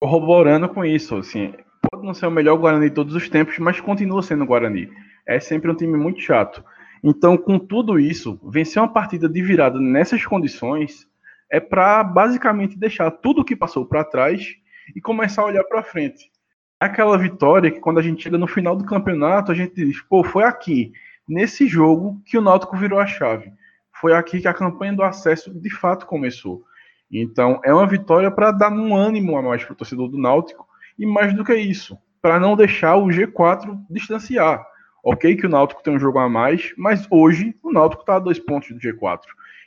Corroborando 0.00 0.68
com 0.68 0.84
isso, 0.84 1.16
assim, 1.16 1.52
pode 1.90 2.06
não 2.06 2.14
ser 2.14 2.26
o 2.26 2.30
melhor 2.30 2.56
Guarani 2.56 2.88
de 2.88 2.94
todos 2.94 3.14
os 3.14 3.28
tempos, 3.28 3.58
mas 3.58 3.80
continua 3.80 4.22
sendo 4.22 4.44
o 4.44 4.46
Guarani. 4.46 4.88
É 5.26 5.40
sempre 5.40 5.70
um 5.70 5.76
time 5.76 5.98
muito 5.98 6.20
chato. 6.20 6.64
Então, 7.02 7.36
com 7.36 7.58
tudo 7.58 7.98
isso, 7.98 8.40
vencer 8.42 8.82
uma 8.82 8.92
partida 8.92 9.28
de 9.28 9.42
virada 9.42 9.78
nessas 9.78 10.24
condições 10.24 11.06
é 11.50 11.60
para 11.60 12.04
basicamente 12.04 12.78
deixar 12.78 13.10
tudo 13.10 13.40
o 13.40 13.44
que 13.44 13.56
passou 13.56 13.86
para 13.86 14.04
trás 14.04 14.54
e 14.94 15.00
começar 15.00 15.42
a 15.42 15.46
olhar 15.46 15.64
para 15.64 15.82
frente 15.82 16.30
aquela 16.78 17.18
vitória 17.18 17.70
que 17.70 17.80
quando 17.80 17.98
a 17.98 18.02
gente 18.02 18.22
chega 18.22 18.38
no 18.38 18.46
final 18.46 18.76
do 18.76 18.84
campeonato, 18.84 19.50
a 19.50 19.54
gente 19.54 19.74
diz, 19.74 20.00
pô, 20.02 20.22
foi 20.22 20.44
aqui, 20.44 20.92
nesse 21.28 21.66
jogo, 21.66 22.20
que 22.24 22.38
o 22.38 22.40
Náutico 22.40 22.76
virou 22.76 22.98
a 22.98 23.06
chave. 23.06 23.52
Foi 23.92 24.12
aqui 24.12 24.40
que 24.40 24.48
a 24.48 24.54
campanha 24.54 24.92
do 24.92 25.02
acesso 25.02 25.52
de 25.52 25.70
fato 25.70 26.06
começou. 26.06 26.62
Então, 27.10 27.60
é 27.64 27.72
uma 27.72 27.86
vitória 27.86 28.30
para 28.30 28.50
dar 28.50 28.72
um 28.72 28.94
ânimo 28.94 29.36
a 29.36 29.42
mais 29.42 29.64
para 29.64 29.72
o 29.72 29.76
torcedor 29.76 30.08
do 30.08 30.18
Náutico 30.18 30.66
e 30.98 31.06
mais 31.06 31.34
do 31.34 31.44
que 31.44 31.54
isso, 31.54 31.98
para 32.22 32.38
não 32.38 32.56
deixar 32.56 32.96
o 32.96 33.06
G4 33.06 33.78
distanciar. 33.90 34.64
Ok 35.02 35.36
que 35.36 35.46
o 35.46 35.48
Náutico 35.48 35.82
tem 35.82 35.94
um 35.94 35.98
jogo 35.98 36.18
a 36.18 36.28
mais, 36.28 36.72
mas 36.76 37.06
hoje 37.10 37.54
o 37.62 37.72
Náutico 37.72 38.02
está 38.02 38.16
a 38.16 38.18
dois 38.18 38.38
pontos 38.38 38.70
do 38.70 38.80
G4. 38.80 39.20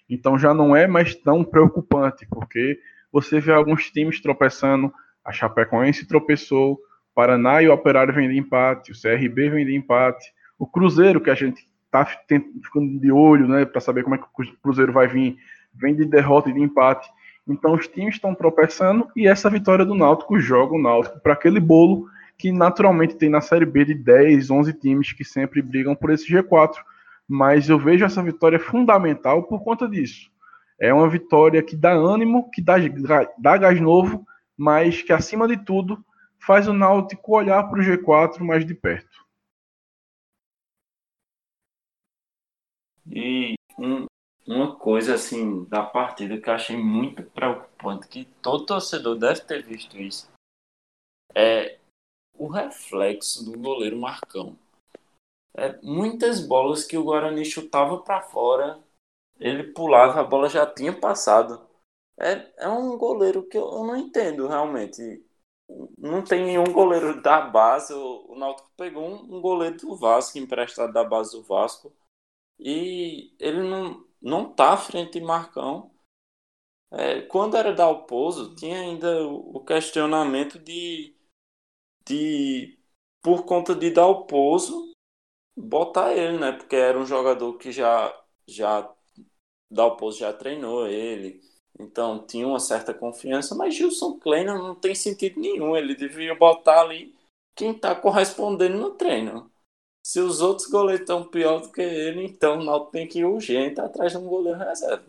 Então 0.09 0.37
já 0.37 0.53
não 0.53 0.75
é 0.75 0.87
mais 0.87 1.15
tão 1.15 1.43
preocupante, 1.43 2.27
porque 2.29 2.79
você 3.11 3.39
vê 3.39 3.51
alguns 3.51 3.89
times 3.89 4.21
tropeçando, 4.21 4.93
a 5.23 5.31
Chapecoense 5.31 6.07
tropeçou, 6.07 6.79
Paraná 7.13 7.61
e 7.61 7.67
o 7.67 7.73
Operário 7.73 8.13
de 8.13 8.37
empate, 8.37 8.91
o 8.91 8.95
CRB 8.99 9.49
vem 9.49 9.65
de 9.65 9.75
empate, 9.75 10.33
o 10.57 10.65
Cruzeiro, 10.65 11.19
que 11.19 11.29
a 11.29 11.35
gente 11.35 11.65
está 11.85 12.05
ficando 12.05 12.99
de 12.99 13.11
olho, 13.11 13.47
né, 13.47 13.65
para 13.65 13.81
saber 13.81 14.03
como 14.03 14.15
é 14.15 14.17
que 14.17 14.23
o 14.23 14.57
Cruzeiro 14.61 14.93
vai 14.93 15.07
vir, 15.07 15.37
vem 15.73 15.95
de 15.95 16.05
derrota 16.05 16.49
e 16.49 16.53
de 16.53 16.61
empate. 16.61 17.09
Então 17.47 17.73
os 17.73 17.87
times 17.87 18.15
estão 18.15 18.33
tropeçando 18.33 19.07
e 19.15 19.27
essa 19.27 19.49
vitória 19.49 19.83
do 19.83 19.95
Náutico 19.95 20.39
joga 20.39 20.75
o 20.75 20.81
Náutico 20.81 21.19
para 21.19 21.33
aquele 21.33 21.59
bolo 21.59 22.07
que 22.37 22.51
naturalmente 22.51 23.15
tem 23.15 23.29
na 23.29 23.41
Série 23.41 23.65
B 23.65 23.85
de 23.85 23.93
10, 23.93 24.49
11 24.49 24.73
times 24.73 25.13
que 25.13 25.23
sempre 25.23 25.61
brigam 25.61 25.95
por 25.95 26.11
esse 26.11 26.31
G4. 26.31 26.75
Mas 27.27 27.69
eu 27.69 27.77
vejo 27.77 28.03
essa 28.05 28.21
vitória 28.21 28.59
fundamental 28.59 29.43
por 29.43 29.63
conta 29.63 29.87
disso. 29.87 30.29
É 30.79 30.93
uma 30.93 31.07
vitória 31.07 31.61
que 31.61 31.75
dá 31.75 31.91
ânimo, 31.91 32.49
que 32.51 32.61
dá, 32.61 32.75
dá 33.37 33.57
gás 33.57 33.79
novo, 33.79 34.25
mas 34.57 35.01
que 35.01 35.13
acima 35.13 35.47
de 35.47 35.57
tudo 35.57 36.03
faz 36.41 36.67
o 36.67 36.73
Náutico 36.73 37.35
olhar 37.35 37.63
para 37.69 37.79
o 37.79 37.83
G4 37.83 38.43
mais 38.43 38.65
de 38.65 38.73
perto. 38.73 39.25
E 43.07 43.55
um, 43.77 44.05
uma 44.47 44.75
coisa 44.75 45.15
assim 45.15 45.65
da 45.65 45.83
partida 45.83 46.39
que 46.39 46.49
eu 46.49 46.53
achei 46.53 46.77
muito 46.77 47.23
preocupante, 47.23 48.07
que 48.07 48.25
todo 48.41 48.65
torcedor 48.65 49.17
deve 49.17 49.41
ter 49.41 49.63
visto 49.63 49.97
isso, 49.97 50.29
é 51.35 51.79
o 52.37 52.47
reflexo 52.47 53.45
do 53.45 53.57
goleiro 53.57 53.99
Marcão. 53.99 54.57
É, 55.53 55.77
muitas 55.81 56.45
bolas 56.45 56.85
que 56.85 56.97
o 56.97 57.03
Guarani 57.03 57.43
chutava 57.43 57.99
para 57.99 58.21
fora, 58.21 58.79
ele 59.39 59.71
pulava, 59.73 60.21
a 60.21 60.23
bola 60.23 60.47
já 60.47 60.65
tinha 60.65 60.97
passado. 60.97 61.67
É, 62.17 62.65
é 62.65 62.69
um 62.69 62.97
goleiro 62.97 63.43
que 63.43 63.57
eu, 63.57 63.63
eu 63.63 63.83
não 63.83 63.95
entendo 63.97 64.47
realmente 64.47 65.23
não 65.97 66.23
tem 66.23 66.45
nenhum 66.45 66.71
goleiro 66.71 67.21
da 67.21 67.41
base. 67.41 67.93
O, 67.93 68.35
Náutico 68.35 68.71
pegou 68.77 69.03
um, 69.07 69.37
um, 69.37 69.41
goleiro 69.41 69.77
do 69.77 69.95
Vasco, 69.95 70.37
emprestado 70.37 70.93
da 70.93 71.03
base 71.03 71.31
do 71.31 71.43
Vasco, 71.43 71.93
e 72.59 73.35
ele 73.39 73.61
não, 73.63 74.05
não 74.21 74.53
tá 74.53 74.73
à 74.73 74.77
frente 74.77 75.19
de 75.19 75.25
Marcão. 75.25 75.91
É, 76.91 77.21
quando 77.21 77.55
era 77.57 77.73
Dalpozo, 77.73 78.55
tinha 78.55 78.79
ainda 78.79 79.25
o, 79.27 79.57
o 79.57 79.65
questionamento 79.65 80.59
de, 80.59 81.15
de, 82.05 82.77
por 83.21 83.45
conta 83.45 83.75
de 83.75 83.91
Dalpozo, 83.91 84.91
botar 85.55 86.13
ele, 86.13 86.37
né? 86.39 86.51
Porque 86.53 86.75
era 86.75 86.99
um 86.99 87.05
jogador 87.05 87.57
que 87.57 87.71
já, 87.71 88.13
já 88.47 88.93
Dalpozo 89.69 90.19
já 90.19 90.33
treinou 90.33 90.87
ele 90.87 91.41
então 91.81 92.25
tinha 92.25 92.47
uma 92.47 92.59
certa 92.59 92.93
confiança, 92.93 93.55
mas 93.55 93.75
Gilson 93.75 94.19
Kleiner 94.19 94.57
não 94.57 94.75
tem 94.75 94.95
sentido 94.95 95.39
nenhum. 95.39 95.75
Ele 95.75 95.95
devia 95.95 96.35
botar 96.35 96.81
ali 96.81 97.15
quem 97.55 97.71
está 97.71 97.95
correspondendo 97.95 98.77
no 98.77 98.91
treino. 98.91 99.51
Se 100.05 100.19
os 100.19 100.41
outros 100.41 100.67
goleiros 100.67 101.01
estão 101.01 101.27
pior 101.29 101.61
do 101.61 101.71
que 101.71 101.81
ele, 101.81 102.25
então 102.25 102.59
o 102.59 102.63
Náutico 102.63 102.91
tem 102.91 103.07
que 103.07 103.19
ir 103.19 103.25
urgente 103.25 103.79
atrás 103.79 104.11
de 104.11 104.17
um 104.17 104.27
goleiro 104.27 104.57
reserva. 104.57 105.05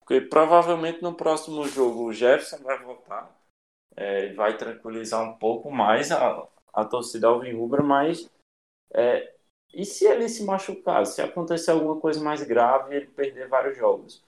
Porque 0.00 0.20
provavelmente 0.20 1.02
no 1.02 1.14
próximo 1.14 1.64
jogo 1.66 2.04
o 2.04 2.12
Jefferson 2.12 2.62
vai 2.62 2.78
voltar, 2.82 3.34
é, 3.96 4.32
vai 4.34 4.56
tranquilizar 4.56 5.22
um 5.22 5.36
pouco 5.36 5.70
mais 5.70 6.12
a, 6.12 6.46
a 6.72 6.84
torcida 6.84 7.28
alvirrubra, 7.28 7.82
mas 7.82 8.30
é, 8.92 9.34
e 9.72 9.84
se 9.84 10.04
ele 10.06 10.28
se 10.28 10.44
machucar? 10.44 11.06
Se 11.06 11.22
acontecer 11.22 11.70
alguma 11.70 12.00
coisa 12.00 12.22
mais 12.22 12.42
grave 12.42 12.92
e 12.92 12.96
ele 12.98 13.06
perder 13.06 13.48
vários 13.48 13.76
jogos? 13.76 14.22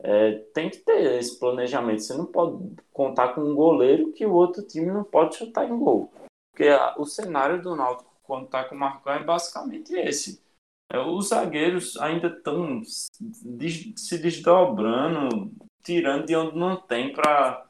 É, 0.00 0.32
tem 0.52 0.70
que 0.70 0.78
ter 0.78 1.18
esse 1.18 1.38
planejamento. 1.38 2.00
Você 2.00 2.14
não 2.14 2.26
pode 2.26 2.74
contar 2.92 3.34
com 3.34 3.40
um 3.40 3.54
goleiro 3.54 4.12
que 4.12 4.26
o 4.26 4.32
outro 4.32 4.62
time 4.62 4.86
não 4.86 5.04
pode 5.04 5.36
chutar 5.36 5.68
em 5.68 5.78
gol. 5.78 6.12
Porque 6.50 6.68
a, 6.68 6.94
o 6.98 7.04
cenário 7.04 7.62
do 7.62 7.74
Náutico 7.74 8.14
quando 8.22 8.46
está 8.46 8.64
com 8.64 8.74
o 8.74 8.78
Marcão 8.78 9.12
é 9.12 9.22
basicamente 9.22 9.94
esse. 9.94 10.42
É, 10.90 10.98
os 10.98 11.28
zagueiros 11.28 11.96
ainda 11.98 12.28
estão 12.28 12.82
se 12.84 14.18
desdobrando, 14.18 15.52
tirando 15.82 16.26
de 16.26 16.36
onde 16.36 16.56
não 16.56 16.76
tem 16.76 17.12
para 17.12 17.66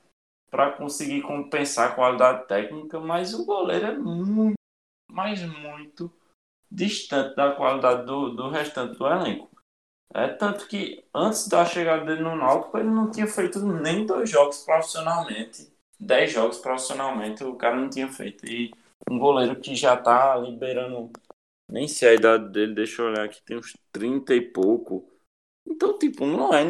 para 0.50 0.70
conseguir 0.70 1.20
compensar 1.22 1.90
a 1.90 1.94
qualidade 1.96 2.46
técnica, 2.46 3.00
mas 3.00 3.34
o 3.34 3.44
goleiro 3.44 3.86
é 3.86 3.98
muito, 3.98 4.54
mas 5.10 5.42
muito 5.42 6.12
distante 6.70 7.34
da 7.34 7.50
qualidade 7.56 8.06
do, 8.06 8.30
do 8.30 8.48
restante 8.50 8.96
do 8.96 9.04
elenco. 9.04 9.50
É 10.12 10.28
tanto 10.28 10.66
que 10.68 11.04
antes 11.14 11.48
da 11.48 11.64
chegada 11.64 12.04
dele 12.04 12.22
no 12.22 12.36
Náutico, 12.36 12.78
ele 12.78 12.90
não 12.90 13.10
tinha 13.10 13.26
feito 13.26 13.64
nem 13.64 14.06
dois 14.06 14.30
jogos 14.30 14.64
profissionalmente. 14.64 15.72
Dez 15.98 16.32
jogos 16.32 16.58
profissionalmente 16.58 17.42
o 17.44 17.56
cara 17.56 17.76
não 17.76 17.88
tinha 17.88 18.08
feito. 18.08 18.46
E 18.46 18.70
um 19.10 19.18
goleiro 19.18 19.60
que 19.60 19.74
já 19.74 19.96
tá 19.96 20.36
liberando. 20.36 21.10
Nem 21.70 21.88
sei 21.88 22.10
a 22.10 22.14
idade 22.14 22.48
dele, 22.50 22.74
deixa 22.74 23.02
eu 23.02 23.06
olhar 23.06 23.24
aqui, 23.24 23.42
tem 23.42 23.56
uns 23.56 23.76
30 23.90 24.34
e 24.34 24.40
pouco. 24.40 25.08
Então, 25.66 25.98
tipo, 25.98 26.26
não 26.26 26.52
é 26.52 26.66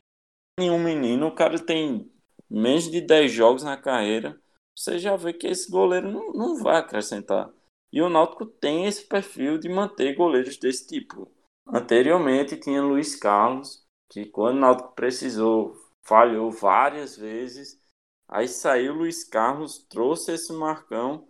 nenhum 0.59 0.79
menino. 0.79 1.27
O 1.27 1.35
cara 1.35 1.59
tem 1.59 2.11
menos 2.49 2.91
de 2.91 3.01
10 3.01 3.33
jogos 3.33 3.63
na 3.63 3.77
carreira, 3.77 4.41
você 4.75 4.99
já 4.99 5.17
vê 5.17 5.33
que 5.33 5.47
esse 5.47 5.71
goleiro 5.71 6.11
não, 6.11 6.33
não 6.33 6.63
vai 6.63 6.77
acrescentar. 6.77 7.51
E 7.93 8.03
o 8.03 8.09
Náutico 8.09 8.45
tem 8.45 8.87
esse 8.87 9.07
perfil 9.07 9.59
de 9.59 9.69
manter 9.69 10.15
goleiros 10.15 10.57
desse 10.57 10.87
tipo. 10.87 11.31
Anteriormente 11.67 12.57
tinha 12.57 12.83
Luiz 12.83 13.17
Carlos, 13.17 13.87
que 14.09 14.27
quando 14.27 14.57
o 14.57 14.61
Náutico 14.61 14.95
precisou, 14.95 15.75
falhou 16.03 16.51
várias 16.51 17.17
vezes. 17.17 17.81
Aí 18.29 18.49
saiu 18.49 18.95
Luiz 18.95 19.25
Carlos, 19.25 19.79
trouxe 19.89 20.33
esse 20.33 20.53
Marcão 20.53 21.27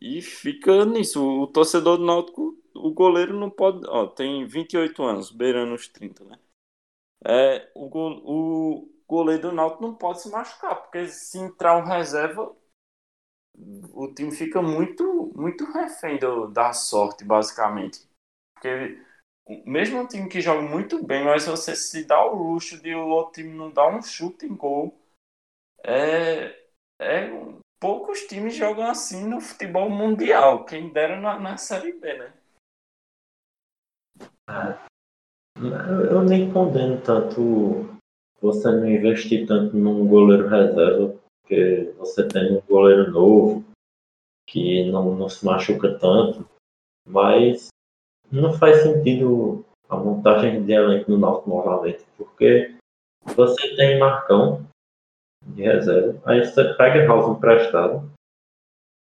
e 0.00 0.20
fica 0.22 0.84
nisso. 0.84 1.22
O 1.24 1.46
torcedor 1.46 1.98
do 1.98 2.04
Náutico, 2.04 2.56
o 2.74 2.92
goleiro 2.92 3.38
não 3.38 3.50
pode. 3.50 3.86
Ó, 3.88 4.06
tem 4.06 4.46
28 4.46 5.02
anos, 5.02 5.30
beirando 5.30 5.74
os 5.74 5.88
30, 5.88 6.24
né? 6.24 6.38
É, 7.24 7.70
o, 7.74 7.86
o 7.86 8.88
goleiro 9.06 9.42
do 9.42 9.52
Náutico 9.52 9.82
não 9.82 9.94
pode 9.94 10.22
se 10.22 10.30
machucar, 10.30 10.82
porque 10.82 11.06
se 11.08 11.38
entrar 11.38 11.76
um 11.76 11.84
reserva, 11.84 12.54
o 13.92 14.12
time 14.14 14.30
fica 14.32 14.62
muito, 14.62 15.32
muito 15.34 15.64
refém 15.72 16.18
do, 16.18 16.46
da 16.48 16.72
sorte, 16.72 17.24
basicamente. 17.24 18.08
Porque 18.54 18.98
mesmo 19.64 20.00
um 20.00 20.06
time 20.06 20.28
que 20.28 20.40
joga 20.40 20.62
muito 20.62 21.04
bem, 21.04 21.24
mas 21.24 21.46
você 21.46 21.74
se 21.74 22.04
dá 22.04 22.24
o 22.24 22.52
luxo 22.52 22.80
de 22.80 22.94
o 22.94 23.08
outro 23.08 23.42
time 23.42 23.56
não 23.56 23.70
dar 23.70 23.88
um 23.88 24.02
chute 24.02 24.46
em 24.46 24.54
gol, 24.54 24.98
é, 25.84 26.56
é 27.00 27.30
poucos 27.80 28.20
times 28.26 28.54
jogam 28.54 28.86
assim 28.86 29.26
no 29.26 29.40
futebol 29.40 29.88
mundial. 29.88 30.64
Quem 30.64 30.92
dera 30.92 31.20
na, 31.20 31.38
na 31.38 31.56
Série 31.56 31.92
B, 31.92 32.18
né? 32.18 32.32
Eu 36.10 36.22
nem 36.22 36.52
condeno 36.52 37.00
tanto 37.00 37.98
você 38.40 38.70
não 38.70 38.88
investir 38.88 39.46
tanto 39.46 39.76
num 39.76 40.06
goleiro 40.06 40.48
reserva, 40.48 41.18
porque 41.40 41.92
você 41.98 42.26
tem 42.26 42.56
um 42.56 42.60
goleiro 42.62 43.10
novo 43.10 43.64
que 44.46 44.90
não, 44.90 45.14
não 45.14 45.28
se 45.28 45.44
machuca 45.44 45.98
tanto, 45.98 46.48
mas 47.06 47.69
não 48.30 48.52
faz 48.52 48.82
sentido 48.82 49.64
a 49.88 49.96
montagem 49.96 50.64
de 50.64 50.72
elenco 50.72 51.10
no 51.10 51.18
Náutico 51.18 51.50
novamente, 51.50 52.04
porque 52.16 52.74
você 53.34 53.76
tem 53.76 53.98
Marcão 53.98 54.64
de 55.44 55.62
reserva, 55.62 56.20
aí 56.24 56.44
você 56.44 56.74
pega 56.74 57.06
House 57.06 57.36
emprestado 57.36 58.10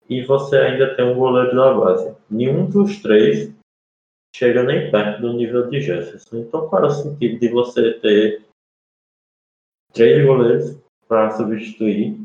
e 0.08 0.22
você 0.22 0.58
ainda 0.58 0.94
tem 0.96 1.04
um 1.04 1.18
goleiro 1.18 1.54
da 1.54 1.74
base. 1.74 2.16
Nenhum 2.28 2.68
dos 2.68 3.00
três 3.00 3.54
chega 4.34 4.64
nem 4.64 4.90
perto 4.90 5.22
do 5.22 5.32
nível 5.32 5.68
de 5.68 5.80
Jefferson. 5.80 6.38
Então 6.38 6.68
qual 6.68 6.84
é 6.84 6.86
o 6.86 6.90
sentido 6.90 7.38
de 7.38 7.48
você 7.48 7.94
ter 8.00 8.44
três 9.92 10.26
goleiros 10.26 10.78
para 11.06 11.30
substituir 11.30 12.18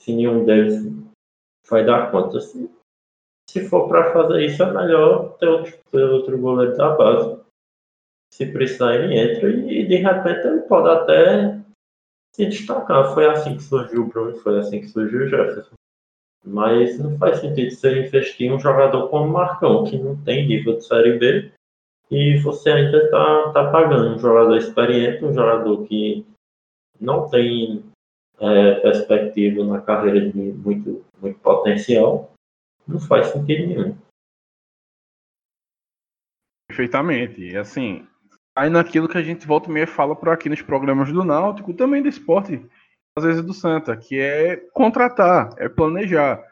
se 0.00 0.14
nenhum 0.14 0.44
deles 0.44 0.92
vai 1.68 1.84
dar 1.84 2.10
conta? 2.10 2.40
Se, 2.40 2.70
se 3.48 3.68
for 3.68 3.88
para 3.88 4.12
fazer 4.12 4.44
isso, 4.44 4.62
é 4.62 4.72
melhor 4.72 5.36
ter 5.38 5.46
outro, 5.46 5.78
ter 5.90 6.04
outro 6.04 6.38
goleiro 6.38 6.76
da 6.76 6.96
base. 6.96 7.40
Se 8.32 8.46
precisar, 8.46 8.94
ele 8.96 9.18
entra 9.18 9.48
e 9.50 9.86
de 9.86 9.96
repente 9.96 10.46
ele 10.46 10.60
pode 10.62 10.88
até 10.88 11.58
se 12.34 12.46
destacar. 12.46 13.14
Foi 13.14 13.26
assim 13.26 13.56
que 13.56 13.62
surgiu 13.62 14.02
o 14.02 14.06
Bruno, 14.06 14.36
foi 14.36 14.58
assim 14.58 14.80
que 14.80 14.88
surgiu 14.88 15.20
o 15.20 15.28
Jefferson. 15.28 15.74
Mas 16.44 16.98
não 16.98 17.16
faz 17.18 17.38
sentido 17.38 17.70
você 17.70 18.06
investir 18.06 18.48
em 18.48 18.52
um 18.52 18.60
jogador 18.60 19.08
como 19.08 19.32
Marcão, 19.32 19.84
que 19.84 19.96
não 19.96 20.16
tem 20.22 20.46
nível 20.46 20.76
de 20.76 20.84
Série 20.84 21.18
B, 21.18 21.50
e 22.10 22.36
você 22.38 22.70
ainda 22.70 23.04
está 23.04 23.52
tá 23.52 23.70
pagando 23.70 24.14
um 24.14 24.18
jogador 24.18 24.56
experiente, 24.56 25.24
um 25.24 25.32
jogador 25.32 25.84
que 25.86 26.24
não 27.00 27.28
tem 27.28 27.82
é, 28.38 28.74
perspectiva 28.74 29.64
na 29.64 29.80
carreira 29.80 30.30
de 30.30 30.38
muito, 30.38 31.04
muito 31.20 31.38
potencial, 31.40 32.30
não 32.86 33.00
faz 33.00 33.28
sentido 33.28 33.66
nenhum. 33.66 33.98
Perfeitamente. 36.68 37.40
E 37.40 37.56
assim, 37.56 38.06
aí 38.54 38.68
naquilo 38.68 39.08
que 39.08 39.18
a 39.18 39.22
gente 39.22 39.46
volta 39.46 39.68
e 39.68 39.72
meia 39.72 39.86
fala 39.86 40.14
por 40.14 40.28
aqui 40.28 40.48
nos 40.48 40.62
programas 40.62 41.12
do 41.12 41.24
Náutico, 41.24 41.74
também 41.74 42.02
do 42.02 42.08
esporte, 42.08 42.64
às 43.16 43.24
vezes 43.24 43.42
do 43.42 43.54
Santa, 43.54 43.96
que 43.96 44.18
é 44.18 44.56
contratar, 44.72 45.50
é 45.56 45.68
planejar. 45.68 46.42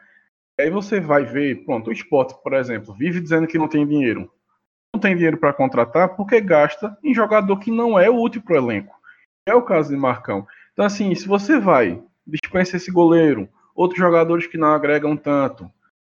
Aí 0.59 0.69
você 0.69 0.99
vai 0.99 1.25
ver, 1.25 1.63
pronto, 1.65 1.89
o 1.89 1.93
esporte, 1.93 2.33
por 2.41 2.53
exemplo, 2.53 2.93
vive 2.93 3.19
dizendo 3.19 3.47
que 3.47 3.57
não 3.57 3.67
tem 3.67 3.85
dinheiro. 3.85 4.31
Não 4.93 4.99
tem 4.99 5.13
dinheiro 5.13 5.37
para 5.37 5.53
contratar 5.53 6.15
porque 6.15 6.39
gasta 6.39 6.97
em 7.03 7.13
jogador 7.13 7.59
que 7.59 7.69
não 7.69 7.99
é 7.99 8.09
útil 8.09 8.41
para 8.41 8.55
o 8.55 8.57
elenco. 8.57 8.95
É 9.45 9.53
o 9.53 9.61
caso 9.61 9.89
de 9.89 9.97
Marcão. 9.97 10.47
Então, 10.71 10.85
assim, 10.85 11.13
se 11.13 11.27
você 11.27 11.59
vai, 11.59 12.01
dispensa 12.25 12.77
esse 12.77 12.89
goleiro, 12.89 13.47
outros 13.75 13.99
jogadores 13.99 14.47
que 14.47 14.57
não 14.57 14.69
agregam 14.69 15.15
tanto, 15.17 15.69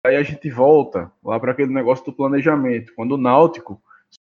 aí 0.04 0.16
a 0.16 0.22
gente 0.22 0.50
volta 0.50 1.10
lá 1.22 1.38
para 1.38 1.52
aquele 1.52 1.72
negócio 1.72 2.04
do 2.04 2.12
planejamento. 2.12 2.92
Quando 2.94 3.12
o 3.12 3.18
Náutico 3.18 3.80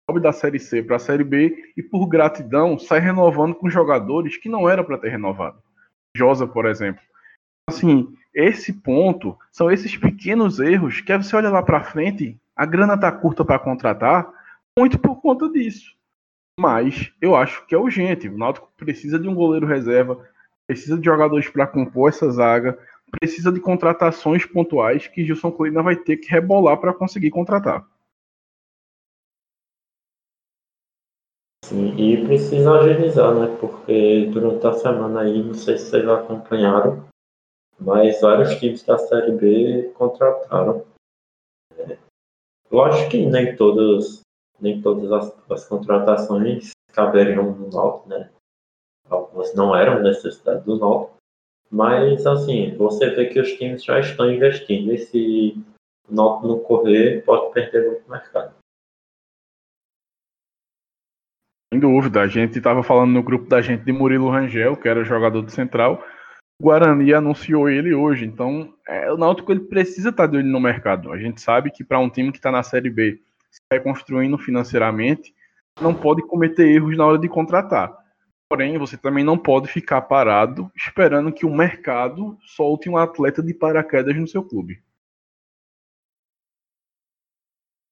sobe 0.09 0.21
da 0.21 0.33
Série 0.33 0.59
C 0.59 0.83
para 0.83 0.97
a 0.97 0.99
Série 0.99 1.23
B 1.23 1.73
e 1.75 1.83
por 1.83 2.07
gratidão 2.07 2.77
sai 2.77 2.99
renovando 2.99 3.55
com 3.55 3.69
jogadores 3.69 4.37
que 4.37 4.49
não 4.49 4.69
era 4.69 4.83
para 4.83 4.97
ter 4.97 5.09
renovado. 5.09 5.61
Josa, 6.15 6.47
por 6.47 6.65
exemplo. 6.65 7.01
Assim, 7.69 8.15
esse 8.33 8.73
ponto 8.73 9.37
são 9.51 9.71
esses 9.71 9.95
pequenos 9.97 10.59
erros 10.59 11.01
que 11.01 11.15
você 11.15 11.35
olha 11.35 11.49
lá 11.49 11.61
para 11.61 11.83
frente, 11.83 12.39
a 12.55 12.65
grana 12.65 12.97
tá 12.97 13.11
curta 13.11 13.43
para 13.43 13.59
contratar, 13.59 14.31
muito 14.77 14.97
por 14.97 15.21
conta 15.21 15.49
disso. 15.49 15.95
Mas 16.59 17.11
eu 17.21 17.35
acho 17.35 17.65
que 17.67 17.75
é 17.75 17.77
urgente. 17.77 18.27
O 18.27 18.37
Náutico 18.37 18.71
precisa 18.77 19.19
de 19.19 19.27
um 19.27 19.35
goleiro 19.35 19.67
reserva, 19.67 20.23
precisa 20.65 20.97
de 20.97 21.05
jogadores 21.05 21.49
para 21.49 21.67
compor 21.67 22.09
essa 22.09 22.31
zaga, 22.31 22.77
precisa 23.11 23.51
de 23.51 23.59
contratações 23.59 24.45
pontuais 24.45 25.07
que 25.07 25.23
Gilson 25.23 25.51
Colina 25.51 25.81
vai 25.81 25.95
ter 25.95 26.17
que 26.17 26.29
rebolar 26.29 26.79
para 26.79 26.93
conseguir 26.93 27.29
contratar. 27.29 27.87
Sim, 31.65 31.95
e 31.97 32.25
precisa 32.25 32.71
agilizar, 32.71 33.35
né? 33.35 33.57
Porque 33.59 34.27
durante 34.27 34.65
a 34.65 34.73
semana 34.73 35.21
aí, 35.21 35.43
não 35.43 35.53
sei 35.53 35.77
se 35.77 35.89
vocês 35.89 36.07
acompanharam, 36.07 37.05
mas 37.77 38.21
vários 38.21 38.55
times 38.55 38.83
da 38.83 38.97
Série 38.97 39.33
B 39.33 39.91
contrataram. 39.95 40.85
Lógico 42.71 43.11
que 43.11 43.25
nem 43.25 43.55
todas, 43.55 44.21
nem 44.59 44.81
todas 44.81 45.11
as, 45.11 45.51
as 45.51 45.65
contratações 45.65 46.71
caberiam 46.93 47.51
no 47.51 47.69
Náutico, 47.69 48.09
né? 48.09 48.29
Algumas 49.09 49.53
não 49.53 49.75
eram 49.75 50.01
necessidade 50.01 50.63
do 50.63 50.77
Náutico, 50.77 51.16
mas 51.69 52.25
assim, 52.25 52.75
você 52.75 53.09
vê 53.09 53.25
que 53.25 53.39
os 53.39 53.51
times 53.53 53.83
já 53.83 53.99
estão 53.99 54.31
investindo 54.31 54.93
e 54.93 54.97
se 54.97 55.63
o 56.07 56.15
Náutico 56.15 56.47
não 56.47 56.59
correr, 56.59 57.23
pode 57.23 57.53
perder 57.53 57.87
muito 57.87 58.09
mercado. 58.09 58.55
Sem 61.73 61.81
dúvida, 61.81 62.21
a 62.21 62.27
gente 62.27 62.57
estava 62.57 62.81
falando 62.81 63.11
no 63.11 63.21
grupo 63.21 63.47
da 63.47 63.61
gente 63.61 63.83
de 63.83 63.91
Murilo 63.91 64.29
Rangel, 64.29 64.77
que 64.77 64.87
era 64.87 65.03
jogador 65.03 65.41
do 65.41 65.51
Central. 65.51 66.01
O 66.59 66.63
Guarani 66.63 67.13
anunciou 67.13 67.69
ele 67.69 67.93
hoje, 67.93 68.25
então 68.25 68.73
é, 68.87 69.11
o 69.11 69.17
Náutico 69.17 69.51
ele 69.51 69.59
precisa 69.59 70.09
estar 70.09 70.23
tá 70.23 70.31
de 70.31 70.37
olho 70.37 70.47
no 70.47 70.61
mercado. 70.61 71.11
A 71.11 71.17
gente 71.17 71.41
sabe 71.41 71.69
que 71.69 71.83
para 71.83 71.99
um 71.99 72.09
time 72.09 72.31
que 72.31 72.37
está 72.37 72.51
na 72.51 72.63
Série 72.63 72.89
B, 72.89 73.19
se 73.51 73.59
reconstruindo 73.71 74.37
financeiramente, 74.37 75.35
não 75.81 75.93
pode 75.93 76.21
cometer 76.23 76.67
erros 76.67 76.97
na 76.97 77.05
hora 77.05 77.19
de 77.19 77.27
contratar. 77.27 77.95
Porém, 78.49 78.77
você 78.77 78.97
também 78.97 79.23
não 79.23 79.37
pode 79.37 79.67
ficar 79.67 80.01
parado 80.01 80.71
esperando 80.75 81.33
que 81.33 81.45
o 81.45 81.53
mercado 81.53 82.37
solte 82.41 82.89
um 82.89 82.97
atleta 82.97 83.43
de 83.43 83.53
paraquedas 83.53 84.15
no 84.15 84.27
seu 84.27 84.43
clube. 84.43 84.81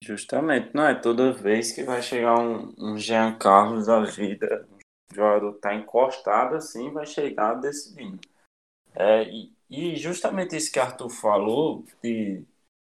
Justamente, 0.02 0.74
não 0.74 0.86
é 0.86 0.94
toda 0.94 1.32
vez 1.32 1.72
que 1.72 1.82
vai 1.82 2.00
chegar 2.00 2.38
um, 2.38 2.72
um 2.78 2.98
Jean 2.98 3.36
Carlos 3.36 3.86
da 3.86 4.02
vida, 4.04 4.66
o 5.10 5.14
jogador 5.14 5.52
tá 5.54 5.74
encostado 5.74 6.54
assim, 6.54 6.90
vai 6.90 7.04
chegar 7.06 7.54
decidindo. 7.54 8.20
É, 8.94 9.24
e, 9.24 9.52
e, 9.68 9.96
justamente 9.96 10.56
isso 10.56 10.72
que 10.72 10.78
Arthur 10.78 11.10
falou, 11.10 11.84
de, 12.02 12.42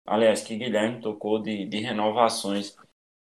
aliás, 0.06 0.42
que 0.42 0.56
Guilherme 0.56 1.00
tocou 1.00 1.42
de, 1.42 1.66
de 1.66 1.78
renovações 1.78 2.76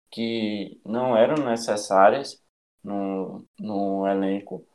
que 0.10 0.80
não 0.84 1.16
eram 1.16 1.44
necessárias 1.46 2.41
no, 2.84 3.46
no 3.60 4.08
elenco, 4.08 4.66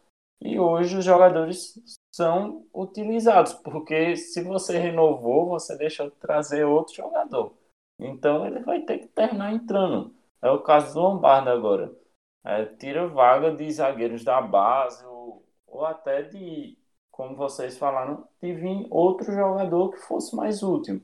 e 0.41 0.59
hoje 0.59 0.99
os 0.99 1.05
jogadores 1.05 1.75
são 2.15 2.67
utilizados, 2.73 3.55
porque 3.55 4.17
se 4.17 4.43
você 4.43 4.79
renovou, 4.79 5.49
você 5.49 5.77
deixa 5.77 6.05
de 6.05 6.15
trazer 6.17 6.65
outro 6.65 6.95
jogador. 6.95 7.55
Então 7.99 8.47
ele 8.47 8.61
vai 8.61 8.83
ter 8.83 8.99
que 8.99 9.09
terminar 9.09 9.53
entrando. 9.53 10.15
É 10.43 10.51
o 10.51 10.63
caso 10.63 10.95
do 10.95 11.01
Lombardo 11.01 11.51
agora. 11.51 11.95
É, 12.45 12.65
tira 12.65 13.09
vaga 13.09 13.51
de 13.51 13.69
zagueiros 13.71 14.23
da 14.25 14.41
base 14.41 15.05
ou, 15.07 15.45
ou 15.67 15.85
até 15.85 16.23
de, 16.23 16.79
como 17.11 17.35
vocês 17.35 17.77
falaram, 17.79 18.29
de 18.41 18.53
vir 18.53 18.87
outro 18.91 19.33
jogador 19.33 19.91
que 19.91 19.99
fosse 19.99 20.37
mais 20.37 20.63
útil. 20.63 21.03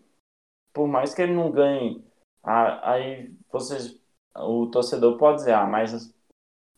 Por 0.73 0.87
mais 0.87 1.15
que 1.15 1.23
ele 1.23 1.35
não 1.35 1.51
ganhe, 1.51 2.05
aí 2.43 3.35
vocês, 3.51 4.01
o 4.37 4.67
torcedor 4.69 5.19
pode 5.19 5.39
dizer, 5.39 5.55
ah, 5.55 5.67
mas 5.67 6.15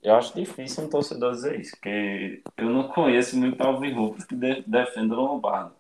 Eu 0.05 0.17
acho 0.17 0.35
difícil 0.35 0.85
um 0.85 0.91
torcedor 0.91 1.33
dizer 1.33 1.59
isso, 1.59 1.71
porque 1.77 2.43
eu 2.59 2.69
não 2.69 2.89
conheço 2.89 3.39
muito 3.39 3.59
alvirrubros 3.63 4.25
que 4.25 4.37
de, 4.37 4.61
defendam 4.67 5.19
o 5.19 5.23
Lombardi. 5.23 5.75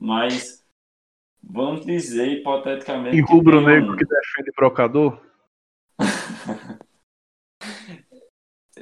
Mas 0.00 0.64
vamos 1.42 1.84
dizer, 1.84 2.28
hipoteticamente. 2.28 3.16
E 3.16 3.20
rubro-negro 3.20 3.94
um... 3.94 3.96
que 3.96 4.04
defende 4.04 4.52
brocador? 4.54 5.20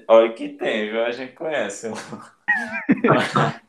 Olha 0.07 0.35
que 0.35 0.51
tem, 0.51 0.91
viu? 0.91 1.03
A 1.03 1.13
gente 1.13 1.33
conhece. 1.33 1.89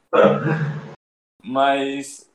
Mas, 1.41 2.29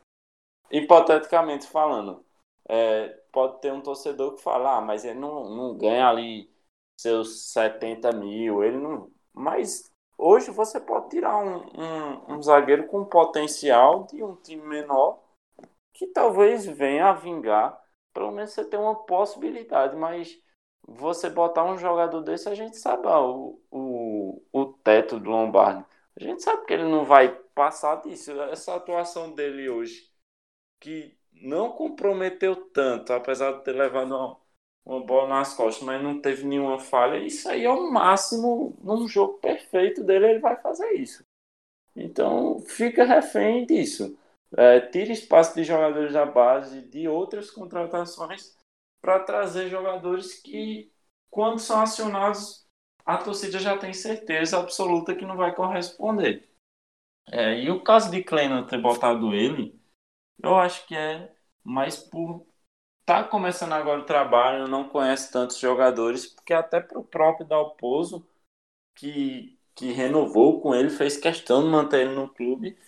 hipoteticamente 0.71 1.67
falando, 1.67 2.25
é, 2.67 3.09
pode 3.31 3.61
ter 3.61 3.75
um 3.75 3.83
torcedor 3.83 4.37
que 4.37 4.43
fala, 4.43 4.79
ah, 4.79 4.81
mas 4.81 5.05
ele 5.05 5.19
não, 5.19 5.51
não 5.51 5.77
ganha 5.77 6.09
ali 6.09 6.49
seus 7.03 7.51
70 7.53 8.13
mil, 8.13 8.63
ele 8.65 8.79
não. 8.79 9.11
Mas 9.33 9.91
hoje 10.19 10.51
você 10.51 10.81
pode 10.81 11.11
tirar 11.11 11.37
um, 11.39 11.59
um, 11.81 12.35
um 12.35 12.43
zagueiro 12.43 12.87
com 12.87 13.05
potencial 13.05 14.07
de 14.07 14.23
um 14.23 14.37
time 14.37 14.63
menor 14.63 15.23
que 15.93 16.07
talvez 16.09 16.67
venha 16.67 17.09
a 17.11 17.13
vingar. 17.13 17.79
Pelo 18.13 18.31
menos 18.33 18.53
você 18.53 18.65
tem 18.65 18.79
uma 18.81 18.95
possibilidade, 19.05 19.97
mas 19.97 20.41
você 20.83 21.29
botar 21.31 21.65
um 21.65 21.79
jogador 21.79 22.23
desse, 22.23 22.49
a 22.49 22.55
gente 22.55 22.77
sabe 22.79 23.07
o, 23.07 23.61
o, 23.71 24.43
o 24.53 24.67
teto 24.67 25.21
do 25.21 25.31
Lombardi. 25.31 25.85
A 26.17 26.23
gente 26.23 26.43
sabe 26.43 26.65
que 26.67 26.73
ele 26.73 26.85
não 26.85 27.05
vai 27.05 27.29
passar 27.55 27.97
disso. 28.03 28.33
Essa 28.43 28.75
atuação 28.77 29.33
dele 29.33 29.69
hoje, 29.69 30.11
que 30.81 31.17
não 31.33 31.73
comprometeu 31.73 32.57
tanto, 32.71 33.13
apesar 33.13 33.53
de 33.53 33.65
ter 33.65 33.73
levado 33.73 34.15
uma, 34.17 34.41
uma 34.85 35.01
bola 35.05 35.29
nas 35.29 35.55
costas, 35.55 35.85
mas 35.85 36.03
não 36.03 36.21
teve 36.21 36.45
nenhuma 36.45 36.79
falha. 36.79 37.19
Isso 37.19 37.49
aí 37.49 37.65
é 37.65 37.71
o 37.71 37.91
máximo 37.91 38.77
num 38.83 39.07
jogo 39.07 39.35
perfeito 39.35 40.03
dele, 40.03 40.31
ele 40.31 40.39
vai 40.39 40.57
fazer 40.57 40.93
isso. 40.93 41.25
Então 41.95 42.61
fica 42.61 43.05
refém 43.05 43.67
disso. 43.67 44.19
É, 44.57 44.81
tira 44.81 45.13
espaço 45.13 45.55
de 45.55 45.63
jogadores 45.63 46.13
da 46.13 46.27
base, 46.27 46.83
de 46.83 47.07
outras 47.07 47.51
contratações, 47.51 48.57
para 49.01 49.21
trazer 49.21 49.69
jogadores 49.69 50.35
que, 50.35 50.91
quando 51.31 51.59
são 51.59 51.81
acionados, 51.81 52.67
a 53.05 53.17
torcida 53.17 53.59
já 53.59 53.79
tem 53.79 53.93
certeza 53.93 54.59
absoluta 54.59 55.15
que 55.15 55.25
não 55.25 55.37
vai 55.37 55.55
corresponder. 55.55 56.49
É, 57.31 57.61
e 57.61 57.71
o 57.71 57.83
caso 57.83 58.11
de 58.11 58.25
Kleina 58.25 58.67
ter 58.67 58.81
botado 58.81 59.33
ele, 59.33 59.81
eu 60.43 60.57
acho 60.57 60.87
que 60.87 60.97
é 60.97 61.33
mais 61.63 61.97
por 61.97 62.47
tá 63.11 63.25
começando 63.25 63.73
agora 63.73 64.01
o 64.01 64.07
trabalho, 64.07 64.69
não 64.69 64.89
conhece 64.89 65.33
tantos 65.33 65.59
jogadores, 65.59 66.27
porque 66.27 66.53
até 66.53 66.79
para 66.81 66.97
o 66.97 67.05
próprio 67.05 67.45
Dalpozo, 67.45 68.25
que, 68.95 69.59
que 69.75 69.91
renovou 69.91 70.61
com 70.61 70.73
ele, 70.73 70.91
fez 70.91 71.17
questão 71.17 71.65
de 71.65 71.69
manter 71.71 72.03
ele 72.03 72.15
no 72.15 72.29
clube, 72.33 72.79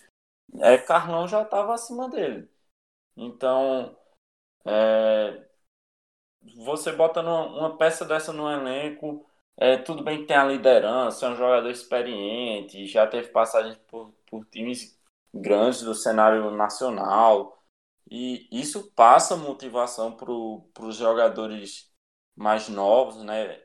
é, 0.61 0.77
Carlão 0.77 1.27
já 1.27 1.41
estava 1.43 1.73
acima 1.73 2.09
dele. 2.09 2.49
Então, 3.17 3.97
é, 4.65 5.45
você 6.55 6.93
bota 6.93 7.21
numa, 7.21 7.45
uma 7.47 7.77
peça 7.77 8.05
dessa 8.05 8.31
no 8.31 8.49
elenco, 8.49 9.29
é, 9.57 9.77
tudo 9.77 10.03
bem 10.05 10.21
que 10.21 10.27
tem 10.27 10.37
a 10.37 10.45
liderança, 10.45 11.25
é 11.25 11.29
um 11.31 11.35
jogador 11.35 11.69
experiente, 11.69 12.87
já 12.87 13.05
teve 13.05 13.27
passagem 13.27 13.77
por, 13.89 14.13
por 14.25 14.45
times 14.45 14.97
grandes 15.33 15.81
do 15.81 15.93
cenário 15.93 16.49
nacional, 16.51 17.62
e 18.15 18.47
isso 18.51 18.91
passa 18.91 19.35
motivação 19.35 20.15
para 20.15 20.31
os 20.31 20.95
jogadores 20.95 21.91
mais 22.35 22.69
novos, 22.69 23.23
né? 23.23 23.59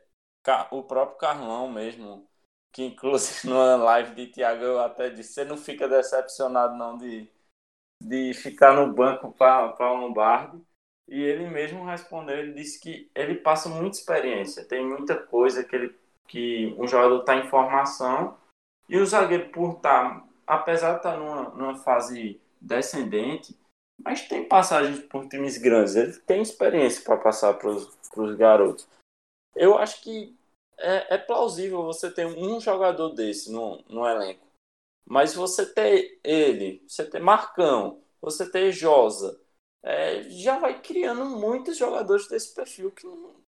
O 0.71 0.83
próprio 0.83 1.19
Carlão 1.19 1.71
mesmo, 1.71 2.27
que 2.73 2.83
inclusive 2.85 3.47
numa 3.47 3.77
live 3.77 4.15
de 4.15 4.29
Thiago 4.29 4.65
eu 4.65 4.81
até 4.81 5.11
disse, 5.11 5.35
você 5.35 5.45
não 5.45 5.59
fica 5.59 5.87
decepcionado 5.87 6.75
não 6.77 6.97
de, 6.97 7.31
de 8.03 8.33
ficar 8.33 8.73
no 8.73 8.91
banco 8.91 9.31
para 9.33 9.93
o 9.93 9.97
Lombardi. 9.97 10.65
E 11.07 11.21
ele 11.21 11.47
mesmo 11.49 11.85
respondeu, 11.85 12.39
ele 12.39 12.55
disse 12.55 12.81
que 12.81 13.11
ele 13.15 13.35
passa 13.35 13.69
muita 13.69 13.99
experiência, 13.99 14.67
tem 14.67 14.83
muita 14.83 15.15
coisa 15.15 15.63
que 15.63 15.77
ele 15.77 15.95
que 16.27 16.75
um 16.79 16.87
jogador 16.87 17.21
está 17.21 17.37
em 17.37 17.49
formação 17.49 18.39
e 18.89 18.97
o 18.97 19.07
zagueiro 19.07 19.51
por 19.51 19.77
estar, 19.77 20.21
tá, 20.21 20.29
apesar 20.47 20.93
de 20.93 20.97
estar 20.99 21.13
tá 21.13 21.19
numa, 21.19 21.51
numa 21.51 21.77
fase 21.77 22.41
descendente, 22.61 23.55
mas 24.03 24.29
tem 24.29 24.49
passagens 24.49 25.01
por 25.01 25.29
times 25.29 25.59
grandes, 25.59 25.97
ele 25.97 26.13
tem 26.21 26.41
experiência 26.41 27.03
para 27.03 27.17
passar 27.17 27.55
para 27.55 27.71
os 27.71 28.37
garotos. 28.37 28.89
Eu 29.55 29.77
acho 29.77 30.03
que 30.03 30.37
é, 30.79 31.15
é, 31.15 31.19
plausível 31.19 31.83
você 31.83 32.11
ter 32.11 32.27
um 32.27 32.61
jogador 32.61 33.11
desse 33.11 33.51
no, 33.51 33.83
no 33.89 34.07
elenco. 34.07 34.47
Mas 35.05 35.35
você 35.35 35.67
ter 35.67 36.21
ele, 36.23 36.83
você 36.87 37.05
ter 37.05 37.19
Marcão, 37.19 38.01
você 38.21 38.49
ter 38.49 38.71
Josa, 38.73 39.41
é, 39.83 40.23
já 40.25 40.59
vai 40.59 40.81
criando 40.81 41.25
muitos 41.25 41.77
jogadores 41.77 42.29
desse 42.29 42.55
perfil 42.55 42.91
que 42.91 43.07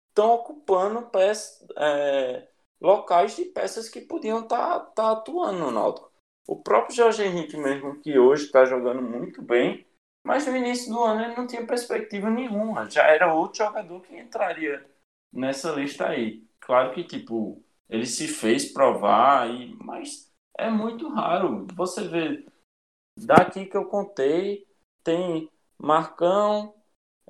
estão 0.10 0.32
ocupando 0.32 1.10
peças, 1.10 1.67
é, 1.77 2.47
locais 2.80 3.36
de 3.36 3.45
peças 3.45 3.89
que 3.89 4.01
podiam 4.01 4.41
estar 4.41 4.80
tá, 4.80 4.86
tá 4.86 5.12
atuando 5.12 5.60
no 5.60 5.71
Náutico. 5.71 6.12
O 6.47 6.56
próprio 6.56 6.95
Jorge 6.95 7.23
Henrique 7.23 7.58
mesmo, 7.58 7.99
que 8.01 8.17
hoje 8.17 8.45
está 8.45 8.65
jogando 8.65 9.01
muito 9.01 9.41
bem, 9.41 9.86
mas 10.24 10.46
no 10.46 10.56
início 10.56 10.92
do 10.92 11.04
ano 11.04 11.24
ele 11.24 11.36
não 11.36 11.48
tinha 11.48 11.66
perspectiva 11.66 12.30
nenhuma. 12.30 12.90
Já 12.90 13.04
era 13.08 13.34
outro 13.34 13.66
jogador 13.66 14.02
que 14.02 14.18
entraria 14.18 14.86
nessa 15.32 15.72
lista 15.72 16.08
aí. 16.08 16.44
Claro 16.60 16.94
que, 16.94 17.04
tipo, 17.04 17.62
ele 17.90 18.06
se 18.06 18.28
fez 18.28 18.72
provar, 18.72 19.50
e... 19.50 19.76
mas 19.76 20.32
é 20.58 20.70
muito 20.70 21.10
raro. 21.10 21.66
Você 21.74 22.08
vê, 22.08 22.46
daqui 23.18 23.66
que 23.66 23.76
eu 23.76 23.86
contei, 23.86 24.68
tem 25.04 25.50
Marcão, 25.78 26.74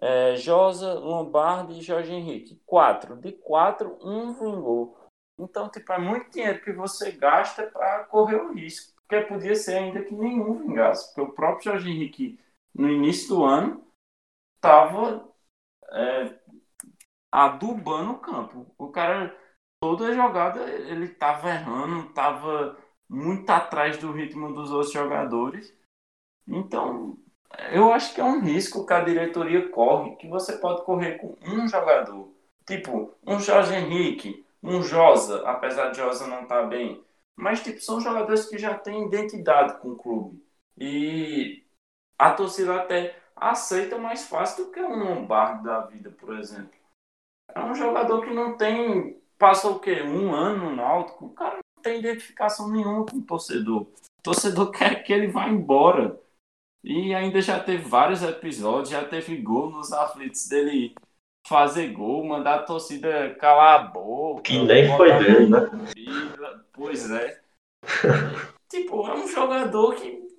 é, 0.02 0.36
Josa, 0.36 0.94
Lombardi 0.96 1.80
e 1.80 1.82
Jorge 1.82 2.12
Henrique. 2.12 2.62
Quatro. 2.66 3.16
De 3.16 3.32
quatro, 3.32 3.98
um 4.02 4.34
vingou. 4.34 4.98
Então, 5.40 5.70
tipo, 5.70 5.92
é 5.94 5.98
muito 5.98 6.30
dinheiro 6.32 6.62
que 6.62 6.74
você 6.74 7.12
gasta 7.12 7.68
para 7.68 8.04
correr 8.06 8.36
o 8.36 8.54
risco. 8.54 8.94
Porque 9.08 9.26
podia 9.26 9.56
ser 9.56 9.78
ainda 9.78 10.04
que 10.04 10.14
nenhum 10.14 10.56
vingasse. 10.56 11.08
Porque 11.08 11.22
o 11.22 11.34
próprio 11.34 11.72
Jorge 11.72 11.90
Henrique 11.90 12.40
no 12.74 12.90
início 12.90 13.30
do 13.30 13.44
ano, 13.44 13.86
estava 14.56 15.28
é, 15.92 16.40
adubando 17.32 18.12
o 18.12 18.20
campo. 18.20 18.74
O 18.78 18.90
cara, 18.90 19.36
toda 19.82 20.14
jogada, 20.14 20.62
ele 20.70 21.06
estava 21.06 21.50
errando, 21.50 22.10
estava 22.10 22.78
muito 23.10 23.50
atrás 23.50 23.98
do 23.98 24.12
ritmo 24.12 24.54
dos 24.54 24.72
outros 24.72 24.94
jogadores. 24.94 25.74
Então, 26.48 27.18
eu 27.72 27.92
acho 27.92 28.14
que 28.14 28.22
é 28.22 28.24
um 28.24 28.40
risco 28.42 28.86
que 28.86 28.94
a 28.94 29.04
diretoria 29.04 29.70
corre, 29.70 30.16
que 30.16 30.28
você 30.28 30.58
pode 30.58 30.84
correr 30.84 31.18
com 31.18 31.38
um 31.44 31.68
jogador. 31.68 32.34
Tipo, 32.66 33.14
um 33.26 33.40
Jorge 33.40 33.74
Henrique, 33.76 34.46
um 34.64 34.82
Josa, 34.82 35.48
apesar 35.48 35.90
de 35.90 35.98
Josa 35.98 36.28
não 36.28 36.44
estar 36.44 36.62
tá 36.62 36.68
bem. 36.68 37.04
Mas, 37.36 37.64
tipo, 37.64 37.80
são 37.82 38.00
jogadores 38.00 38.46
que 38.46 38.58
já 38.58 38.78
têm 38.78 39.08
identidade 39.08 39.80
com 39.82 39.90
o 39.90 39.98
clube. 39.98 40.46
E 40.78 41.61
a 42.22 42.34
torcida 42.34 42.76
até 42.76 43.18
aceita 43.36 43.98
mais 43.98 44.28
fácil 44.28 44.66
do 44.66 44.72
que 44.72 44.80
um 44.80 45.04
Lombardo 45.04 45.64
da 45.64 45.82
vida, 45.82 46.12
por 46.12 46.38
exemplo. 46.38 46.70
É 47.54 47.60
um 47.60 47.74
jogador 47.74 48.22
que 48.22 48.32
não 48.32 48.56
tem. 48.56 49.20
Passou 49.40 49.78
o 49.78 49.80
quê? 49.80 50.04
Um 50.04 50.32
ano 50.32 50.70
no 50.70 50.76
Náutico. 50.76 51.26
O 51.26 51.34
cara 51.34 51.56
não 51.56 51.82
tem 51.82 51.98
identificação 51.98 52.70
nenhuma 52.70 53.08
com 53.08 53.18
o 53.18 53.24
torcedor. 53.24 53.82
O 53.82 54.22
torcedor 54.22 54.70
quer 54.78 55.04
que 55.04 55.12
ele 55.12 55.30
vá 55.30 55.50
embora. 55.50 56.20
E 56.84 57.14
ainda 57.16 57.42
já 57.42 57.60
teve 57.60 57.90
vários 57.90 58.22
episódios, 58.22 58.90
já 58.90 59.04
teve 59.04 59.38
gol 59.38 59.72
nos 59.72 59.92
aflitos 59.92 60.48
dele 60.48 60.94
fazer 61.48 61.88
gol, 61.88 62.24
mandar 62.24 62.56
a 62.60 62.64
torcida 62.64 63.34
calar 63.36 63.80
a 63.80 63.84
boca. 63.84 64.44
Que 64.44 64.60
nem 64.60 64.96
foi 64.96 65.12
dele, 65.18 65.50
né? 65.50 65.70
Pois 66.72 67.10
é. 67.10 67.42
tipo, 68.70 69.08
é 69.08 69.16
um 69.16 69.28
jogador 69.28 69.96
que 69.96 70.31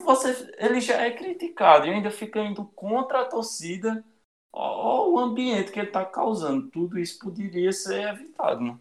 você, 0.00 0.52
ele 0.58 0.80
já 0.80 1.00
é 1.00 1.10
criticado 1.10 1.86
e 1.86 1.90
ainda 1.90 2.10
fica 2.10 2.40
indo 2.40 2.64
contra 2.64 3.22
a 3.22 3.24
torcida. 3.24 4.04
Olha 4.52 5.10
o 5.10 5.18
ambiente 5.18 5.72
que 5.72 5.78
ele 5.78 5.88
está 5.88 6.04
causando. 6.04 6.70
Tudo 6.70 6.98
isso 6.98 7.18
poderia 7.18 7.72
ser 7.72 8.08
evitado. 8.08 8.64
Né? 8.64 8.78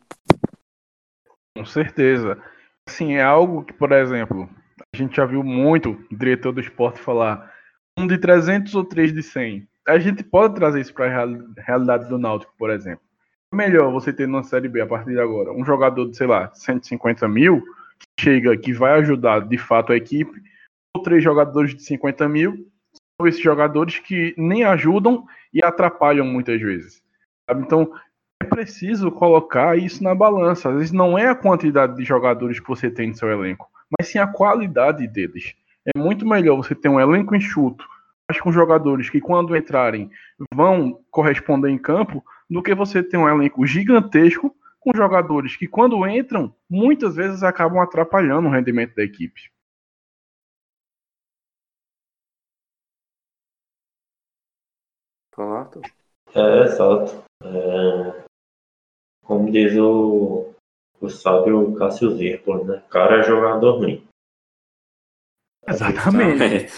Com 1.58 1.65
certeza. 1.65 2.41
Assim, 2.88 3.15
é 3.15 3.23
algo 3.23 3.63
que, 3.63 3.73
por 3.73 3.91
exemplo, 3.91 4.49
a 4.93 4.97
gente 4.97 5.15
já 5.15 5.25
viu 5.25 5.43
muito 5.43 5.91
o 6.12 6.15
diretor 6.15 6.51
do 6.51 6.62
esporte 6.62 6.99
falar 6.99 7.51
um 7.97 8.06
de 8.06 8.17
300 8.17 8.75
ou 8.75 8.86
três 8.86 9.13
de 9.13 9.23
100. 9.23 9.67
A 9.88 9.97
gente 9.97 10.23
pode 10.23 10.56
trazer 10.56 10.82
isso 10.82 10.93
para 10.93 11.06
a 11.06 11.62
realidade 11.62 12.08
do 12.08 12.17
Náutico, 12.17 12.54
por 12.58 12.69
exemplo. 12.69 13.04
É 13.54 13.56
melhor 13.56 13.91
você 13.91 14.12
ter 14.12 14.28
na 14.28 14.43
Série 14.43 14.67
B 14.67 14.82
a 14.82 14.88
partir 14.88 15.12
de 15.12 15.19
agora 15.19 15.51
um 15.51 15.63
jogador 15.63 16.10
de, 16.10 16.17
sei 16.17 16.28
lá, 16.28 16.51
150 16.54 17.28
mil 17.28 17.62
que 18.17 18.23
chega, 18.23 18.58
que 18.58 18.73
vai 18.73 18.99
ajudar 18.99 19.41
de 19.41 19.58
fato 19.58 19.93
a 19.93 19.97
equipe 19.97 20.41
três 20.99 21.23
jogadores 21.23 21.75
de 21.75 21.84
50 21.84 22.27
mil 22.27 22.67
são 23.19 23.27
esses 23.27 23.41
jogadores 23.41 23.99
que 23.99 24.34
nem 24.38 24.63
ajudam 24.63 25.25
e 25.53 25.63
atrapalham 25.63 26.25
muitas 26.25 26.60
vezes. 26.60 27.01
Sabe? 27.49 27.63
Então, 27.63 27.91
é 28.41 28.45
preciso 28.45 29.12
colocar 29.12 29.77
isso 29.77 30.03
na 30.03 30.13
balança. 30.13 30.69
Às 30.69 30.75
vezes 30.75 30.91
não 30.91 31.17
é 31.17 31.27
a 31.27 31.36
quantidade 31.36 31.95
de 31.95 32.03
jogadores 32.03 32.60
que 32.60 32.67
você 32.67 32.89
tem 32.89 33.10
no 33.10 33.15
seu 33.15 33.29
elenco, 33.29 33.69
mas 33.97 34.08
sim 34.10 34.19
a 34.19 34.27
qualidade 34.27 35.08
deles. 35.08 35.55
É 35.86 35.97
muito 35.97 36.27
melhor 36.27 36.58
você 36.58 36.75
ter 36.75 36.89
um 36.89 36.99
elenco 36.99 37.36
enxuto, 37.36 37.86
mas 38.29 38.39
com 38.41 38.51
jogadores 38.51 39.10
que 39.10 39.21
quando 39.21 39.55
entrarem 39.55 40.10
vão 40.53 40.99
corresponder 41.12 41.69
em 41.69 41.77
campo, 41.77 42.23
do 42.49 42.62
que 42.62 42.75
você 42.75 43.01
ter 43.01 43.17
um 43.17 43.29
elenco 43.29 43.65
gigantesco 43.65 44.55
com 44.79 44.95
jogadores 44.95 45.55
que 45.55 45.67
quando 45.67 46.08
entram, 46.08 46.53
muitas 46.69 47.15
vezes 47.15 47.41
acabam 47.41 47.79
atrapalhando 47.79 48.47
o 48.47 48.51
rendimento 48.51 48.95
da 48.95 49.03
equipe. 49.03 49.54
Pronto. 55.35 55.81
É, 56.33 56.63
exato. 56.63 57.23
É, 57.43 58.23
como 59.25 59.51
diz 59.51 59.77
o, 59.77 60.53
o 61.01 61.09
sábio 61.09 61.75
Cássio 61.75 62.15
Zirpolo, 62.15 62.63
né? 62.63 62.83
O 62.85 62.89
cara 62.89 63.19
é 63.19 63.23
jogador 63.23 63.79
ruim. 63.79 64.07
Exatamente. 65.67 66.71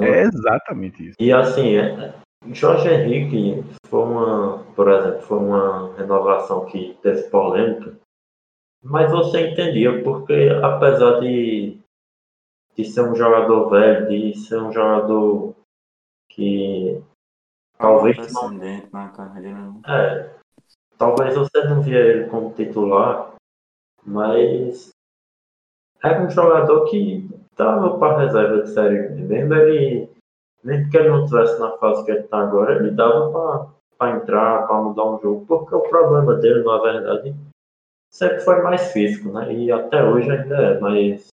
É 0.00 0.22
exatamente 0.22 1.08
isso. 1.08 1.16
E 1.20 1.32
assim, 1.32 1.76
é, 1.76 2.14
Jorge 2.52 2.88
Henrique 2.88 3.62
foi 3.86 4.02
uma, 4.02 4.64
por 4.74 4.90
exemplo, 4.90 5.22
foi 5.22 5.38
uma 5.38 5.94
renovação 5.94 6.66
que 6.66 6.98
teve 7.02 7.22
polêmica, 7.30 7.96
mas 8.82 9.10
você 9.10 9.50
entendia, 9.50 10.02
porque 10.02 10.50
apesar 10.62 11.20
de, 11.20 11.78
de 12.76 12.84
ser 12.84 13.02
um 13.02 13.14
jogador 13.14 13.70
velho, 13.70 14.08
de 14.08 14.38
ser 14.38 14.58
um 14.58 14.72
jogador 14.72 15.54
que 16.30 17.02
talvez 17.84 18.32
não. 18.32 18.50
Na 18.92 19.08
carreira. 19.08 19.58
Né? 19.58 19.80
É, 19.86 20.30
talvez 20.98 21.34
você 21.36 21.64
não 21.64 21.82
via 21.82 21.98
ele 21.98 22.28
como 22.28 22.54
titular, 22.54 23.34
mas 24.04 24.90
era 26.02 26.22
um 26.22 26.30
jogador 26.30 26.84
que 26.86 27.28
estava 27.50 27.98
para 27.98 28.18
reserva 28.18 28.62
de 28.62 28.70
série 28.70 29.08
B. 29.08 29.22
Mesmo 29.22 29.54
ele, 29.54 30.10
mesmo 30.62 30.90
que 30.90 30.96
ele 30.96 31.08
não 31.08 31.24
estivesse 31.24 31.58
na 31.60 31.72
fase 31.78 32.04
que 32.04 32.10
ele 32.10 32.20
está 32.20 32.40
agora, 32.40 32.76
ele 32.76 32.90
dava 32.90 33.72
para 33.98 34.16
entrar, 34.16 34.66
para 34.66 34.82
mudar 34.82 35.04
um 35.04 35.20
jogo, 35.20 35.46
porque 35.46 35.74
o 35.74 35.88
problema 35.88 36.34
dele, 36.36 36.62
na 36.64 36.78
verdade, 36.78 37.34
sempre 38.10 38.40
foi 38.40 38.62
mais 38.62 38.92
físico, 38.92 39.32
né? 39.32 39.52
E 39.52 39.70
até 39.72 40.04
hoje 40.04 40.30
ainda 40.30 40.56
é, 40.56 40.80
mas 40.80 41.28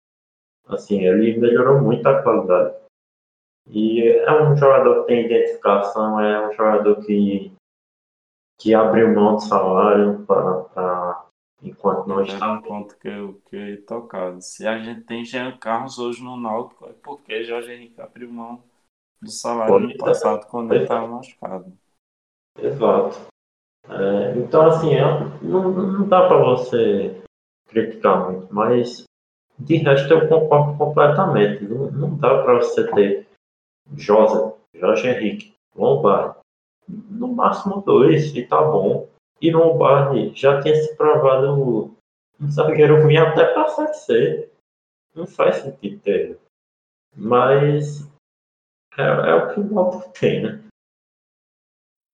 assim, 0.68 1.04
ele 1.04 1.38
melhorou 1.38 1.80
muito 1.80 2.06
a 2.06 2.22
qualidade. 2.22 2.74
E 3.70 4.08
é 4.08 4.42
um 4.42 4.56
jogador 4.56 5.02
que 5.02 5.08
tem 5.08 5.26
identificação, 5.26 6.20
é 6.20 6.48
um 6.48 6.52
jogador 6.52 7.04
que, 7.04 7.52
que 8.58 8.74
abriu 8.74 9.14
mão 9.14 9.36
de 9.36 9.44
salário 9.44 10.24
para 10.26 11.24
enquanto 11.62 12.06
não 12.06 12.22
está. 12.22 12.52
um 12.52 12.62
ponto 12.62 12.96
que 12.98 13.08
eu, 13.08 13.40
que 13.48 13.56
eu 13.56 13.84
tocado. 13.84 14.40
Se 14.40 14.66
a 14.66 14.78
gente 14.78 15.02
tem 15.02 15.24
Jean 15.24 15.56
Carlos 15.58 15.98
hoje 15.98 16.22
no 16.22 16.36
Náutico, 16.36 16.86
é 16.86 16.92
porque 17.02 17.44
Jorge 17.44 17.72
Henrique 17.72 18.00
abriu 18.00 18.30
mão 18.30 18.62
do 19.20 19.30
salário 19.30 19.80
no 19.80 19.96
passado 19.96 20.46
quando 20.46 20.72
ele 20.72 20.84
estava 20.84 21.06
machucado. 21.06 21.72
Exato. 22.58 23.26
É, 23.88 24.38
então, 24.38 24.66
assim, 24.66 24.94
é, 24.94 25.02
não, 25.42 25.70
não 25.70 26.08
dá 26.08 26.28
para 26.28 26.38
você 26.38 27.22
criticar 27.68 28.30
muito, 28.30 28.52
mas 28.52 29.04
de 29.58 29.76
resto 29.76 30.12
eu 30.12 30.28
concordo 30.28 30.76
completamente. 30.76 31.64
Não, 31.64 31.90
não 31.90 32.16
dá 32.16 32.42
para 32.42 32.54
você 32.54 32.88
ter 32.92 33.27
José, 33.96 34.54
Jorge 34.74 35.08
Henrique, 35.08 35.54
Lombardi, 35.74 36.38
no 36.88 37.28
máximo 37.28 37.82
dois, 37.82 38.34
e 38.34 38.44
tá 38.46 38.62
bom. 38.62 39.08
E 39.40 39.50
Lombardi 39.50 40.32
já 40.34 40.60
tinha 40.60 40.74
se 40.74 40.96
provado 40.96 41.96
um 42.40 42.50
zagueiro 42.50 43.02
ruim 43.02 43.16
até 43.16 43.52
de 43.54 43.98
ser. 43.98 44.52
Não 45.14 45.26
faz 45.26 45.56
sentido 45.56 46.00
ter. 46.00 46.38
Mas 47.16 48.02
é, 48.96 49.02
é 49.02 49.34
o 49.34 49.54
que 49.54 49.60
o 49.60 49.64
Náutico 49.64 50.12
tem, 50.12 50.42
né? 50.42 50.64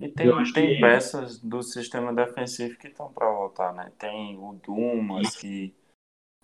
E 0.01 0.09
tem, 0.09 0.53
tem 0.53 0.75
que... 0.75 0.81
peças 0.81 1.39
do 1.39 1.63
sistema 1.63 2.13
defensivo 2.13 2.77
que 2.79 2.89
estão 2.89 3.13
para 3.13 3.31
voltar, 3.31 3.73
né? 3.73 3.93
Tem 3.99 4.37
o 4.37 4.55
Dumas, 4.55 5.37
que 5.37 5.75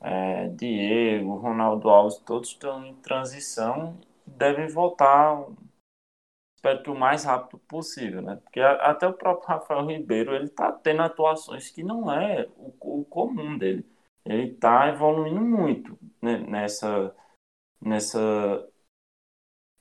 é, 0.00 0.48
Diego, 0.48 1.36
Ronaldo 1.36 1.88
Alves, 1.88 2.18
todos 2.18 2.50
estão 2.50 2.84
em 2.84 2.94
transição 2.96 3.98
devem 4.36 4.68
voltar, 4.68 5.46
espero 6.56 6.82
que 6.82 6.90
o 6.90 6.94
mais 6.94 7.24
rápido 7.24 7.58
possível, 7.60 8.22
né? 8.22 8.36
Porque 8.36 8.60
até 8.60 9.06
o 9.06 9.14
próprio 9.14 9.48
Rafael 9.48 9.86
Ribeiro, 9.86 10.34
ele 10.34 10.48
tá 10.48 10.72
tendo 10.72 11.02
atuações 11.02 11.70
que 11.70 11.82
não 11.82 12.12
é 12.12 12.46
o, 12.56 13.00
o 13.00 13.04
comum 13.04 13.56
dele. 13.58 13.84
Ele 14.24 14.54
tá 14.54 14.88
evoluindo 14.88 15.40
muito 15.40 15.98
né? 16.22 16.38
nessa, 16.38 17.14
nessa, 17.80 18.68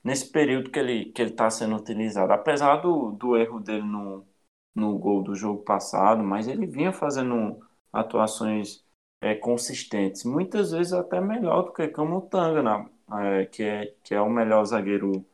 nesse 0.02 0.30
período 0.30 0.70
que 0.70 0.78
ele, 0.78 1.12
que 1.12 1.22
ele 1.22 1.32
tá 1.32 1.50
sendo 1.50 1.76
utilizado. 1.76 2.32
Apesar 2.32 2.76
do, 2.76 3.12
do 3.12 3.36
erro 3.36 3.60
dele 3.60 3.82
no, 3.82 4.26
no 4.74 4.98
gol 4.98 5.22
do 5.22 5.34
jogo 5.34 5.62
passado, 5.62 6.22
mas 6.22 6.48
ele 6.48 6.66
vinha 6.66 6.92
fazendo 6.92 7.60
atuações 7.92 8.84
é, 9.20 9.34
consistentes, 9.34 10.24
muitas 10.24 10.70
vezes 10.72 10.92
até 10.92 11.20
melhor 11.20 11.64
do 11.64 11.72
que 11.72 11.88
como 11.88 12.18
o 12.18 12.22
Tanga 12.22 12.62
na, 12.62 12.88
é, 13.22 13.46
que, 13.46 13.62
é, 13.62 13.94
que 14.02 14.14
é 14.14 14.20
o 14.20 14.30
melhor 14.30 14.64
zagueiro 14.64 15.24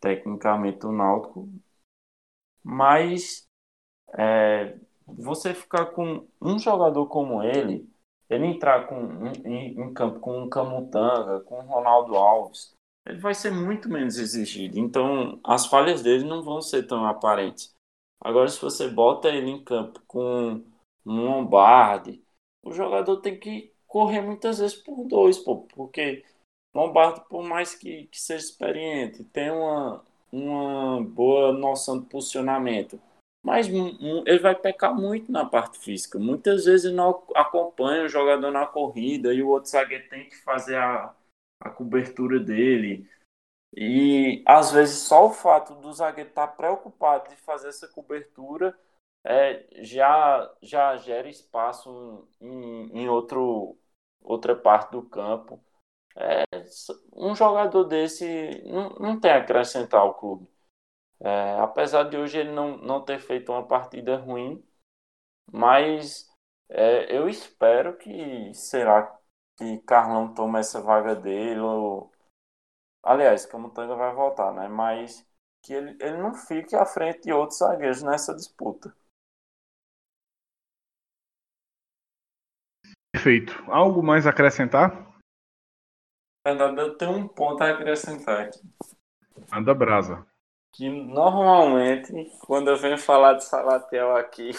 tecnicamente 0.00 0.80
do 0.80 0.92
Náutico. 0.92 1.48
Mas 2.62 3.46
é, 4.16 4.76
você 5.06 5.54
ficar 5.54 5.86
com 5.86 6.26
um 6.40 6.58
jogador 6.58 7.06
como 7.06 7.42
ele, 7.42 7.88
ele 8.28 8.46
entrar 8.46 8.86
com, 8.86 9.26
em, 9.44 9.80
em 9.80 9.94
campo 9.94 10.20
com 10.20 10.42
um 10.42 10.48
Camutanga, 10.48 11.40
com 11.40 11.60
Ronaldo 11.60 12.16
Alves, 12.16 12.74
ele 13.06 13.18
vai 13.18 13.34
ser 13.34 13.50
muito 13.50 13.88
menos 13.88 14.18
exigido. 14.18 14.78
Então, 14.78 15.40
as 15.42 15.66
falhas 15.66 16.02
dele 16.02 16.24
não 16.24 16.42
vão 16.42 16.60
ser 16.60 16.86
tão 16.86 17.06
aparentes. 17.06 17.74
Agora, 18.20 18.48
se 18.48 18.60
você 18.60 18.88
bota 18.88 19.28
ele 19.28 19.50
em 19.50 19.64
campo 19.64 20.00
com 20.06 20.62
um 21.06 21.24
Lombardi, 21.24 22.22
o 22.64 22.72
jogador 22.72 23.18
tem 23.18 23.38
que 23.38 23.72
correr 23.86 24.20
muitas 24.20 24.58
vezes 24.58 24.76
por 24.76 25.04
dois, 25.04 25.38
pô, 25.38 25.62
porque 25.74 26.24
Lombardo, 26.74 27.22
por 27.22 27.42
mais 27.42 27.74
que, 27.74 28.06
que 28.06 28.20
seja 28.20 28.44
experiente, 28.44 29.24
tem 29.24 29.50
uma, 29.50 30.04
uma 30.30 31.02
boa 31.02 31.52
noção 31.52 31.98
de 31.98 32.06
posicionamento, 32.06 33.00
mas 33.42 33.68
ele 33.68 34.38
vai 34.38 34.54
pecar 34.54 34.94
muito 34.94 35.32
na 35.32 35.44
parte 35.44 35.78
física. 35.78 36.18
Muitas 36.18 36.66
vezes 36.66 36.92
não 36.92 37.22
acompanha 37.34 38.04
o 38.04 38.08
jogador 38.08 38.50
na 38.50 38.66
corrida 38.66 39.32
e 39.32 39.42
o 39.42 39.48
outro 39.48 39.70
zagueiro 39.70 40.08
tem 40.08 40.28
que 40.28 40.36
fazer 40.36 40.76
a, 40.76 41.14
a 41.60 41.70
cobertura 41.70 42.38
dele. 42.38 43.08
E 43.74 44.42
às 44.46 44.72
vezes 44.72 44.98
só 44.98 45.26
o 45.26 45.32
fato 45.32 45.74
do 45.74 45.92
zagueiro 45.92 46.30
estar 46.30 46.46
tá 46.46 46.52
preocupado 46.52 47.30
de 47.30 47.36
fazer 47.36 47.68
essa 47.68 47.88
cobertura 47.88 48.78
é, 49.28 49.84
já, 49.84 50.54
já 50.62 50.96
gera 50.96 51.28
espaço 51.28 52.28
em, 52.40 53.02
em 53.02 53.08
outro, 53.10 53.78
outra 54.22 54.56
parte 54.56 54.92
do 54.92 55.02
campo 55.02 55.62
é, 56.16 56.44
um 57.14 57.34
jogador 57.34 57.84
desse 57.84 58.62
não, 58.66 58.90
não 58.98 59.20
tem 59.20 59.32
a 59.32 59.38
acrescentar 59.38 60.00
ao 60.00 60.14
clube. 60.14 60.48
É, 61.20 61.58
apesar 61.60 62.04
de 62.04 62.16
hoje 62.16 62.38
ele 62.38 62.52
não, 62.52 62.78
não 62.78 63.04
ter 63.04 63.18
feito 63.20 63.52
uma 63.52 63.66
partida 63.66 64.16
ruim, 64.16 64.64
mas 65.52 66.28
é, 66.68 67.16
eu 67.16 67.28
espero 67.28 67.96
que, 67.98 68.52
será 68.54 69.18
que 69.56 69.78
Carlão 69.80 70.34
tome 70.34 70.60
essa 70.60 70.80
vaga 70.82 71.14
dele, 71.16 71.60
ou... 71.60 72.12
aliás, 73.02 73.46
Camutanga 73.46 73.96
vai 73.96 74.14
voltar, 74.14 74.52
né? 74.54 74.68
Mas 74.68 75.26
que 75.62 75.74
ele, 75.74 75.96
ele 76.00 76.18
não 76.18 76.34
fique 76.34 76.76
à 76.76 76.86
frente 76.86 77.22
de 77.24 77.32
outros 77.32 77.58
zagueiros 77.60 78.02
nessa 78.02 78.34
disputa. 78.34 78.94
Perfeito. 83.18 83.64
Algo 83.66 84.00
mais 84.00 84.28
a 84.28 84.30
acrescentar? 84.30 85.08
verdade, 86.46 86.80
eu 86.80 86.96
tenho 86.96 87.16
um 87.16 87.26
ponto 87.26 87.60
a 87.62 87.70
acrescentar 87.70 88.42
aqui. 88.42 88.60
Anda 89.52 89.74
brasa. 89.74 90.24
Que 90.72 90.88
normalmente, 90.88 92.12
quando 92.46 92.70
eu 92.70 92.76
venho 92.76 92.96
falar 92.96 93.34
de 93.34 93.44
Salatiel 93.44 94.16
aqui, 94.16 94.50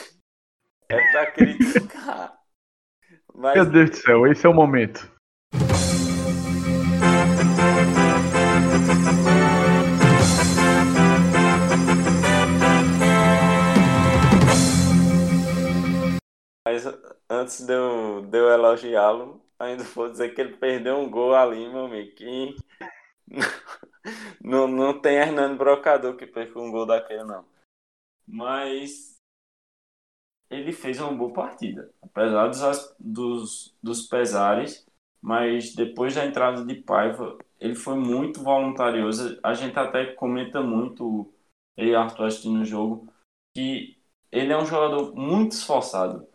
é 0.90 1.12
pra 1.12 1.32
criticar. 1.32 2.38
Mas... 3.34 3.56
Meu 3.56 3.66
Deus 3.66 3.90
do 3.92 3.96
céu, 3.96 4.28
esse 4.28 4.46
é 4.46 4.50
o 4.50 4.54
momento. 4.54 5.10
Antes 17.30 17.66
de 17.66 17.74
eu, 17.74 18.28
eu 18.32 18.50
elogiá-lo, 18.50 19.42
ainda 19.58 19.84
vou 19.84 20.10
dizer 20.10 20.34
que 20.34 20.42
ele 20.42 20.58
perdeu 20.58 20.98
um 20.98 21.10
gol 21.10 21.36
ali, 21.36 21.68
meu 21.70 21.86
amigo. 21.86 22.16
Que... 22.16 22.56
não, 24.44 24.68
não 24.68 25.00
tem 25.00 25.18
Hernando 25.18 25.58
Brocador 25.58 26.16
que 26.16 26.26
perca 26.26 26.60
um 26.60 26.72
gol 26.72 26.86
daquele, 26.86 27.24
não. 27.24 27.46
Mas 28.28 29.20
ele 30.50 30.72
fez 30.72 31.00
uma 31.00 31.14
boa 31.14 31.32
partida, 31.34 31.94
apesar 32.02 32.48
dos, 32.48 32.96
dos, 33.00 33.76
dos 33.82 34.08
pesares, 34.08 34.86
mas 35.22 35.76
depois 35.76 36.16
da 36.16 36.26
entrada 36.26 36.66
de 36.66 36.76
Paiva, 36.76 37.38
ele 37.60 37.76
foi 37.76 37.96
muito 37.96 38.42
voluntarioso. 38.42 39.40
A 39.44 39.54
gente 39.54 39.78
até 39.78 40.14
comenta 40.14 40.62
muito, 40.62 41.32
ele 41.78 41.92
e 41.92 41.96
Arthur 41.96 42.26
Astin 42.26 42.58
no 42.58 42.66
jogo, 42.66 43.12
que 43.56 43.98
ele 44.32 44.54
é 44.54 44.58
um 44.58 44.66
jogador 44.66 45.16
muito 45.16 45.54
esforçado, 45.54 46.28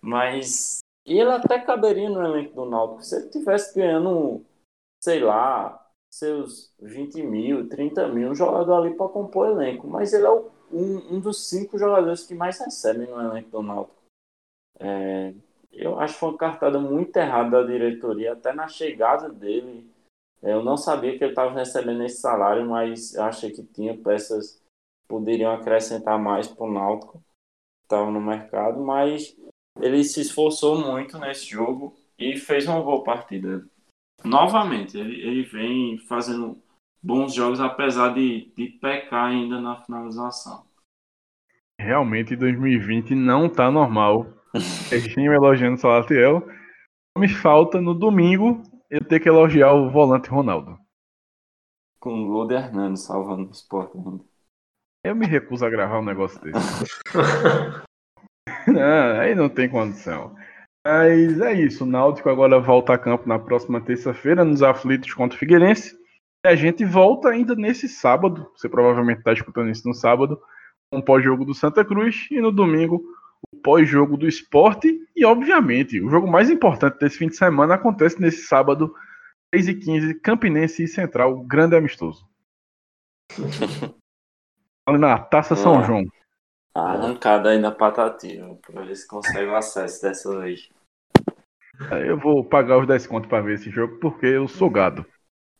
mas 0.00 0.80
ele 1.04 1.30
até 1.30 1.58
caberia 1.58 2.08
no 2.08 2.22
elenco 2.24 2.54
do 2.54 2.64
Náutico 2.64 3.02
se 3.02 3.16
ele 3.16 3.28
tivesse 3.28 3.74
ganhando, 3.74 4.44
sei 5.02 5.20
lá, 5.20 5.90
seus 6.10 6.72
20 6.80 7.22
mil, 7.22 7.68
30 7.68 8.08
mil, 8.08 8.30
um 8.30 8.34
jogador 8.34 8.82
ali 8.82 8.94
para 8.94 9.08
compor 9.08 9.48
o 9.48 9.52
elenco. 9.52 9.86
Mas 9.86 10.12
ele 10.12 10.26
é 10.26 10.30
um, 10.30 11.16
um 11.16 11.20
dos 11.20 11.48
cinco 11.48 11.78
jogadores 11.78 12.26
que 12.26 12.34
mais 12.34 12.58
recebem 12.58 13.08
no 13.08 13.20
elenco 13.20 13.50
do 13.50 13.62
Náutico. 13.62 14.00
É, 14.78 15.34
eu 15.72 15.98
acho 16.00 16.14
que 16.14 16.20
foi 16.20 16.28
uma 16.30 16.38
cartada 16.38 16.78
muito 16.78 17.16
errada 17.16 17.62
da 17.62 17.62
diretoria, 17.62 18.32
até 18.32 18.52
na 18.52 18.66
chegada 18.68 19.28
dele. 19.28 19.88
É, 20.42 20.52
eu 20.52 20.64
não 20.64 20.76
sabia 20.76 21.16
que 21.16 21.22
ele 21.22 21.32
estava 21.32 21.52
recebendo 21.52 22.02
esse 22.02 22.20
salário, 22.20 22.68
mas 22.68 23.16
achei 23.16 23.50
que 23.50 23.62
tinha 23.62 23.96
peças 23.96 24.54
que 24.54 25.08
poderiam 25.08 25.52
acrescentar 25.52 26.18
mais 26.18 26.48
para 26.48 26.64
o 26.64 26.72
Náutico, 26.72 27.22
estava 27.82 28.10
no 28.10 28.20
mercado, 28.20 28.80
mas 28.80 29.36
ele 29.78 30.02
se 30.04 30.20
esforçou 30.20 30.78
muito 30.78 31.18
nesse 31.18 31.46
jogo 31.46 31.96
e 32.18 32.36
fez 32.36 32.66
uma 32.66 32.82
boa 32.82 33.02
partida 33.02 33.64
novamente, 34.24 34.98
ele, 34.98 35.20
ele 35.20 35.42
vem 35.42 35.98
fazendo 36.06 36.60
bons 37.02 37.34
jogos, 37.34 37.60
apesar 37.60 38.14
de, 38.14 38.52
de 38.56 38.68
pecar 38.80 39.26
ainda 39.26 39.60
na 39.60 39.76
finalização. 39.76 40.64
Realmente, 41.78 42.36
2020 42.36 43.14
não 43.14 43.48
tá 43.48 43.70
normal. 43.70 44.26
Reginho 44.90 45.32
elogiando 45.32 45.76
o 45.76 45.78
Salatiel. 45.78 46.46
Me 47.16 47.28
falta 47.28 47.80
no 47.80 47.94
domingo 47.94 48.62
eu 48.90 49.02
ter 49.04 49.20
que 49.20 49.28
elogiar 49.28 49.72
o 49.72 49.90
volante 49.90 50.28
Ronaldo. 50.28 50.78
Com 52.00 52.24
o 52.24 52.26
gol 52.26 52.46
de 52.46 52.54
Hernando 52.54 52.96
salvando 52.96 53.48
o 53.48 53.52
Sport 53.52 53.94
ainda. 53.94 54.24
Eu 55.04 55.16
me 55.16 55.26
recuso 55.26 55.64
a 55.64 55.70
gravar 55.70 56.00
um 56.00 56.04
negócio 56.04 56.40
desse. 56.40 56.84
não, 58.66 59.20
aí 59.20 59.34
não 59.34 59.48
tem 59.48 59.68
condição. 59.68 60.34
Mas 60.86 61.40
é 61.40 61.52
isso, 61.52 61.84
o 61.84 61.86
Náutico 61.86 62.30
agora 62.30 62.58
volta 62.58 62.94
a 62.94 62.98
campo 62.98 63.28
na 63.28 63.38
próxima 63.38 63.80
terça-feira, 63.80 64.44
nos 64.44 64.62
aflitos 64.62 65.12
contra 65.12 65.36
o 65.36 65.38
Figueirense. 65.38 65.94
E 66.44 66.48
a 66.48 66.56
gente 66.56 66.84
volta 66.84 67.28
ainda 67.28 67.54
nesse 67.54 67.88
sábado, 67.88 68.50
você 68.56 68.68
provavelmente 68.68 69.18
está 69.18 69.32
escutando 69.32 69.70
isso 69.70 69.86
no 69.86 69.94
sábado, 69.94 70.40
o 70.92 71.02
pós-jogo 71.02 71.44
do 71.44 71.54
Santa 71.54 71.84
Cruz 71.84 72.26
e 72.30 72.40
no 72.40 72.50
domingo 72.50 73.04
o 73.52 73.56
pós-jogo 73.58 74.16
do 74.16 74.26
esporte. 74.26 74.98
E, 75.14 75.24
obviamente, 75.24 76.00
o 76.00 76.08
jogo 76.08 76.26
mais 76.26 76.50
importante 76.50 76.98
desse 76.98 77.18
fim 77.18 77.28
de 77.28 77.36
semana 77.36 77.74
acontece 77.74 78.20
nesse 78.20 78.46
sábado, 78.46 78.94
3h15, 79.54 80.20
Campinense 80.22 80.84
e 80.84 80.88
Central, 80.88 81.40
grande 81.44 81.76
amistoso. 81.76 82.26
Na 84.88 85.18
Taça 85.18 85.54
São 85.54 85.84
João. 85.84 86.04
Arrancada 86.74 87.50
aí 87.50 87.58
na 87.58 87.72
patativa, 87.72 88.56
pra 88.62 88.82
ver 88.82 88.96
se 88.96 89.06
consegue 89.06 89.50
o 89.50 89.56
acesso 89.56 90.02
dessa 90.02 90.38
vez. 90.40 90.68
Eu 92.06 92.18
vou 92.18 92.44
pagar 92.44 92.78
os 92.78 92.86
10 92.86 93.06
contos 93.06 93.28
pra 93.28 93.40
ver 93.40 93.54
esse 93.54 93.70
jogo, 93.70 93.98
porque 93.98 94.26
eu 94.26 94.46
sou 94.46 94.70
gado. 94.70 95.04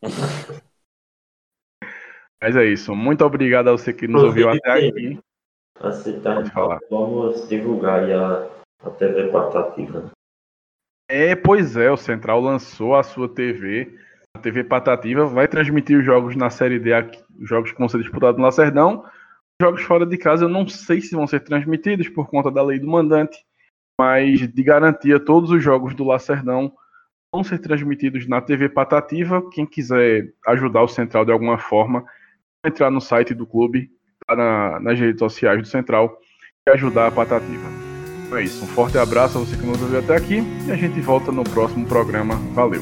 Mas 2.42 2.56
é 2.56 2.64
isso. 2.64 2.94
Muito 2.94 3.24
obrigado 3.24 3.68
a 3.68 3.72
você 3.72 3.92
que 3.92 4.08
nos 4.08 4.22
ouviu 4.22 4.48
até 4.48 4.88
aqui. 4.88 5.18
Aceitar, 5.78 6.44
vamos 6.90 7.48
divulgar 7.48 8.00
aí 8.00 8.12
a, 8.12 8.48
a 8.84 8.90
TV 8.90 9.28
Patativa. 9.30 10.11
É, 11.08 11.34
pois 11.34 11.76
é, 11.76 11.90
o 11.90 11.96
Central 11.96 12.40
lançou 12.40 12.94
a 12.94 13.02
sua 13.02 13.28
TV, 13.28 13.98
a 14.36 14.40
TV 14.40 14.62
Patativa, 14.62 15.26
vai 15.26 15.48
transmitir 15.48 15.98
os 15.98 16.04
jogos 16.04 16.36
na 16.36 16.50
Série 16.50 16.78
D, 16.78 16.92
os 17.40 17.48
jogos 17.48 17.72
que 17.72 17.78
vão 17.78 17.88
ser 17.88 17.98
disputados 17.98 18.38
no 18.38 18.44
Lacerdão, 18.44 19.04
jogos 19.61 19.82
fora 19.82 20.06
de 20.06 20.16
casa 20.16 20.46
eu 20.46 20.48
não 20.48 20.66
sei 20.66 21.00
se 21.00 21.14
vão 21.14 21.26
ser 21.26 21.40
transmitidos 21.40 22.08
por 22.08 22.28
conta 22.28 22.50
da 22.50 22.62
lei 22.62 22.78
do 22.78 22.88
mandante, 22.88 23.36
mas 24.00 24.40
de 24.40 24.62
garantia 24.62 25.20
todos 25.20 25.50
os 25.50 25.62
jogos 25.62 25.94
do 25.94 26.04
Lacerdão 26.04 26.72
vão 27.32 27.44
ser 27.44 27.58
transmitidos 27.58 28.26
na 28.26 28.40
TV 28.40 28.70
Patativa. 28.70 29.42
Quem 29.50 29.66
quiser 29.66 30.32
ajudar 30.46 30.82
o 30.82 30.88
Central 30.88 31.26
de 31.26 31.32
alguma 31.32 31.58
forma, 31.58 32.04
entrar 32.64 32.90
no 32.90 33.00
site 33.00 33.34
do 33.34 33.46
clube, 33.46 33.90
na, 34.26 34.80
nas 34.80 34.98
redes 34.98 35.18
sociais 35.18 35.61
do 35.61 35.68
Central 35.68 36.18
e 36.66 36.70
ajudar 36.70 37.08
a 37.08 37.11
Patativa. 37.11 37.68
Então 38.26 38.38
é 38.38 38.44
isso. 38.44 38.64
Um 38.64 38.68
forte 38.68 38.96
abraço 38.96 39.36
a 39.36 39.40
você 39.42 39.56
que 39.56 39.66
nos 39.66 39.80
ouviu 39.82 39.98
até 39.98 40.16
aqui 40.16 40.42
e 40.66 40.72
a 40.72 40.76
gente 40.76 40.98
volta 41.00 41.30
no 41.30 41.44
próximo 41.44 41.86
programa. 41.86 42.36
Valeu! 42.54 42.80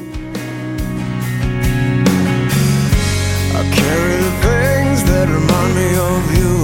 That 5.69 5.75
remind 5.75 5.75
me 5.75 5.89
of 5.97 6.25
you. 6.39 6.57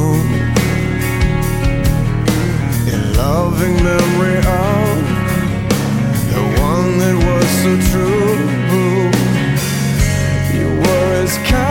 A 2.92 2.96
loving 3.16 3.76
memory 3.82 4.38
of 4.38 4.98
the 6.30 6.42
one 6.62 6.98
that 6.98 7.16
was 7.26 7.48
so 7.62 7.72
true. 7.90 8.36
You 10.54 10.66
were 10.80 11.22
as 11.22 11.34
kind 11.48 11.63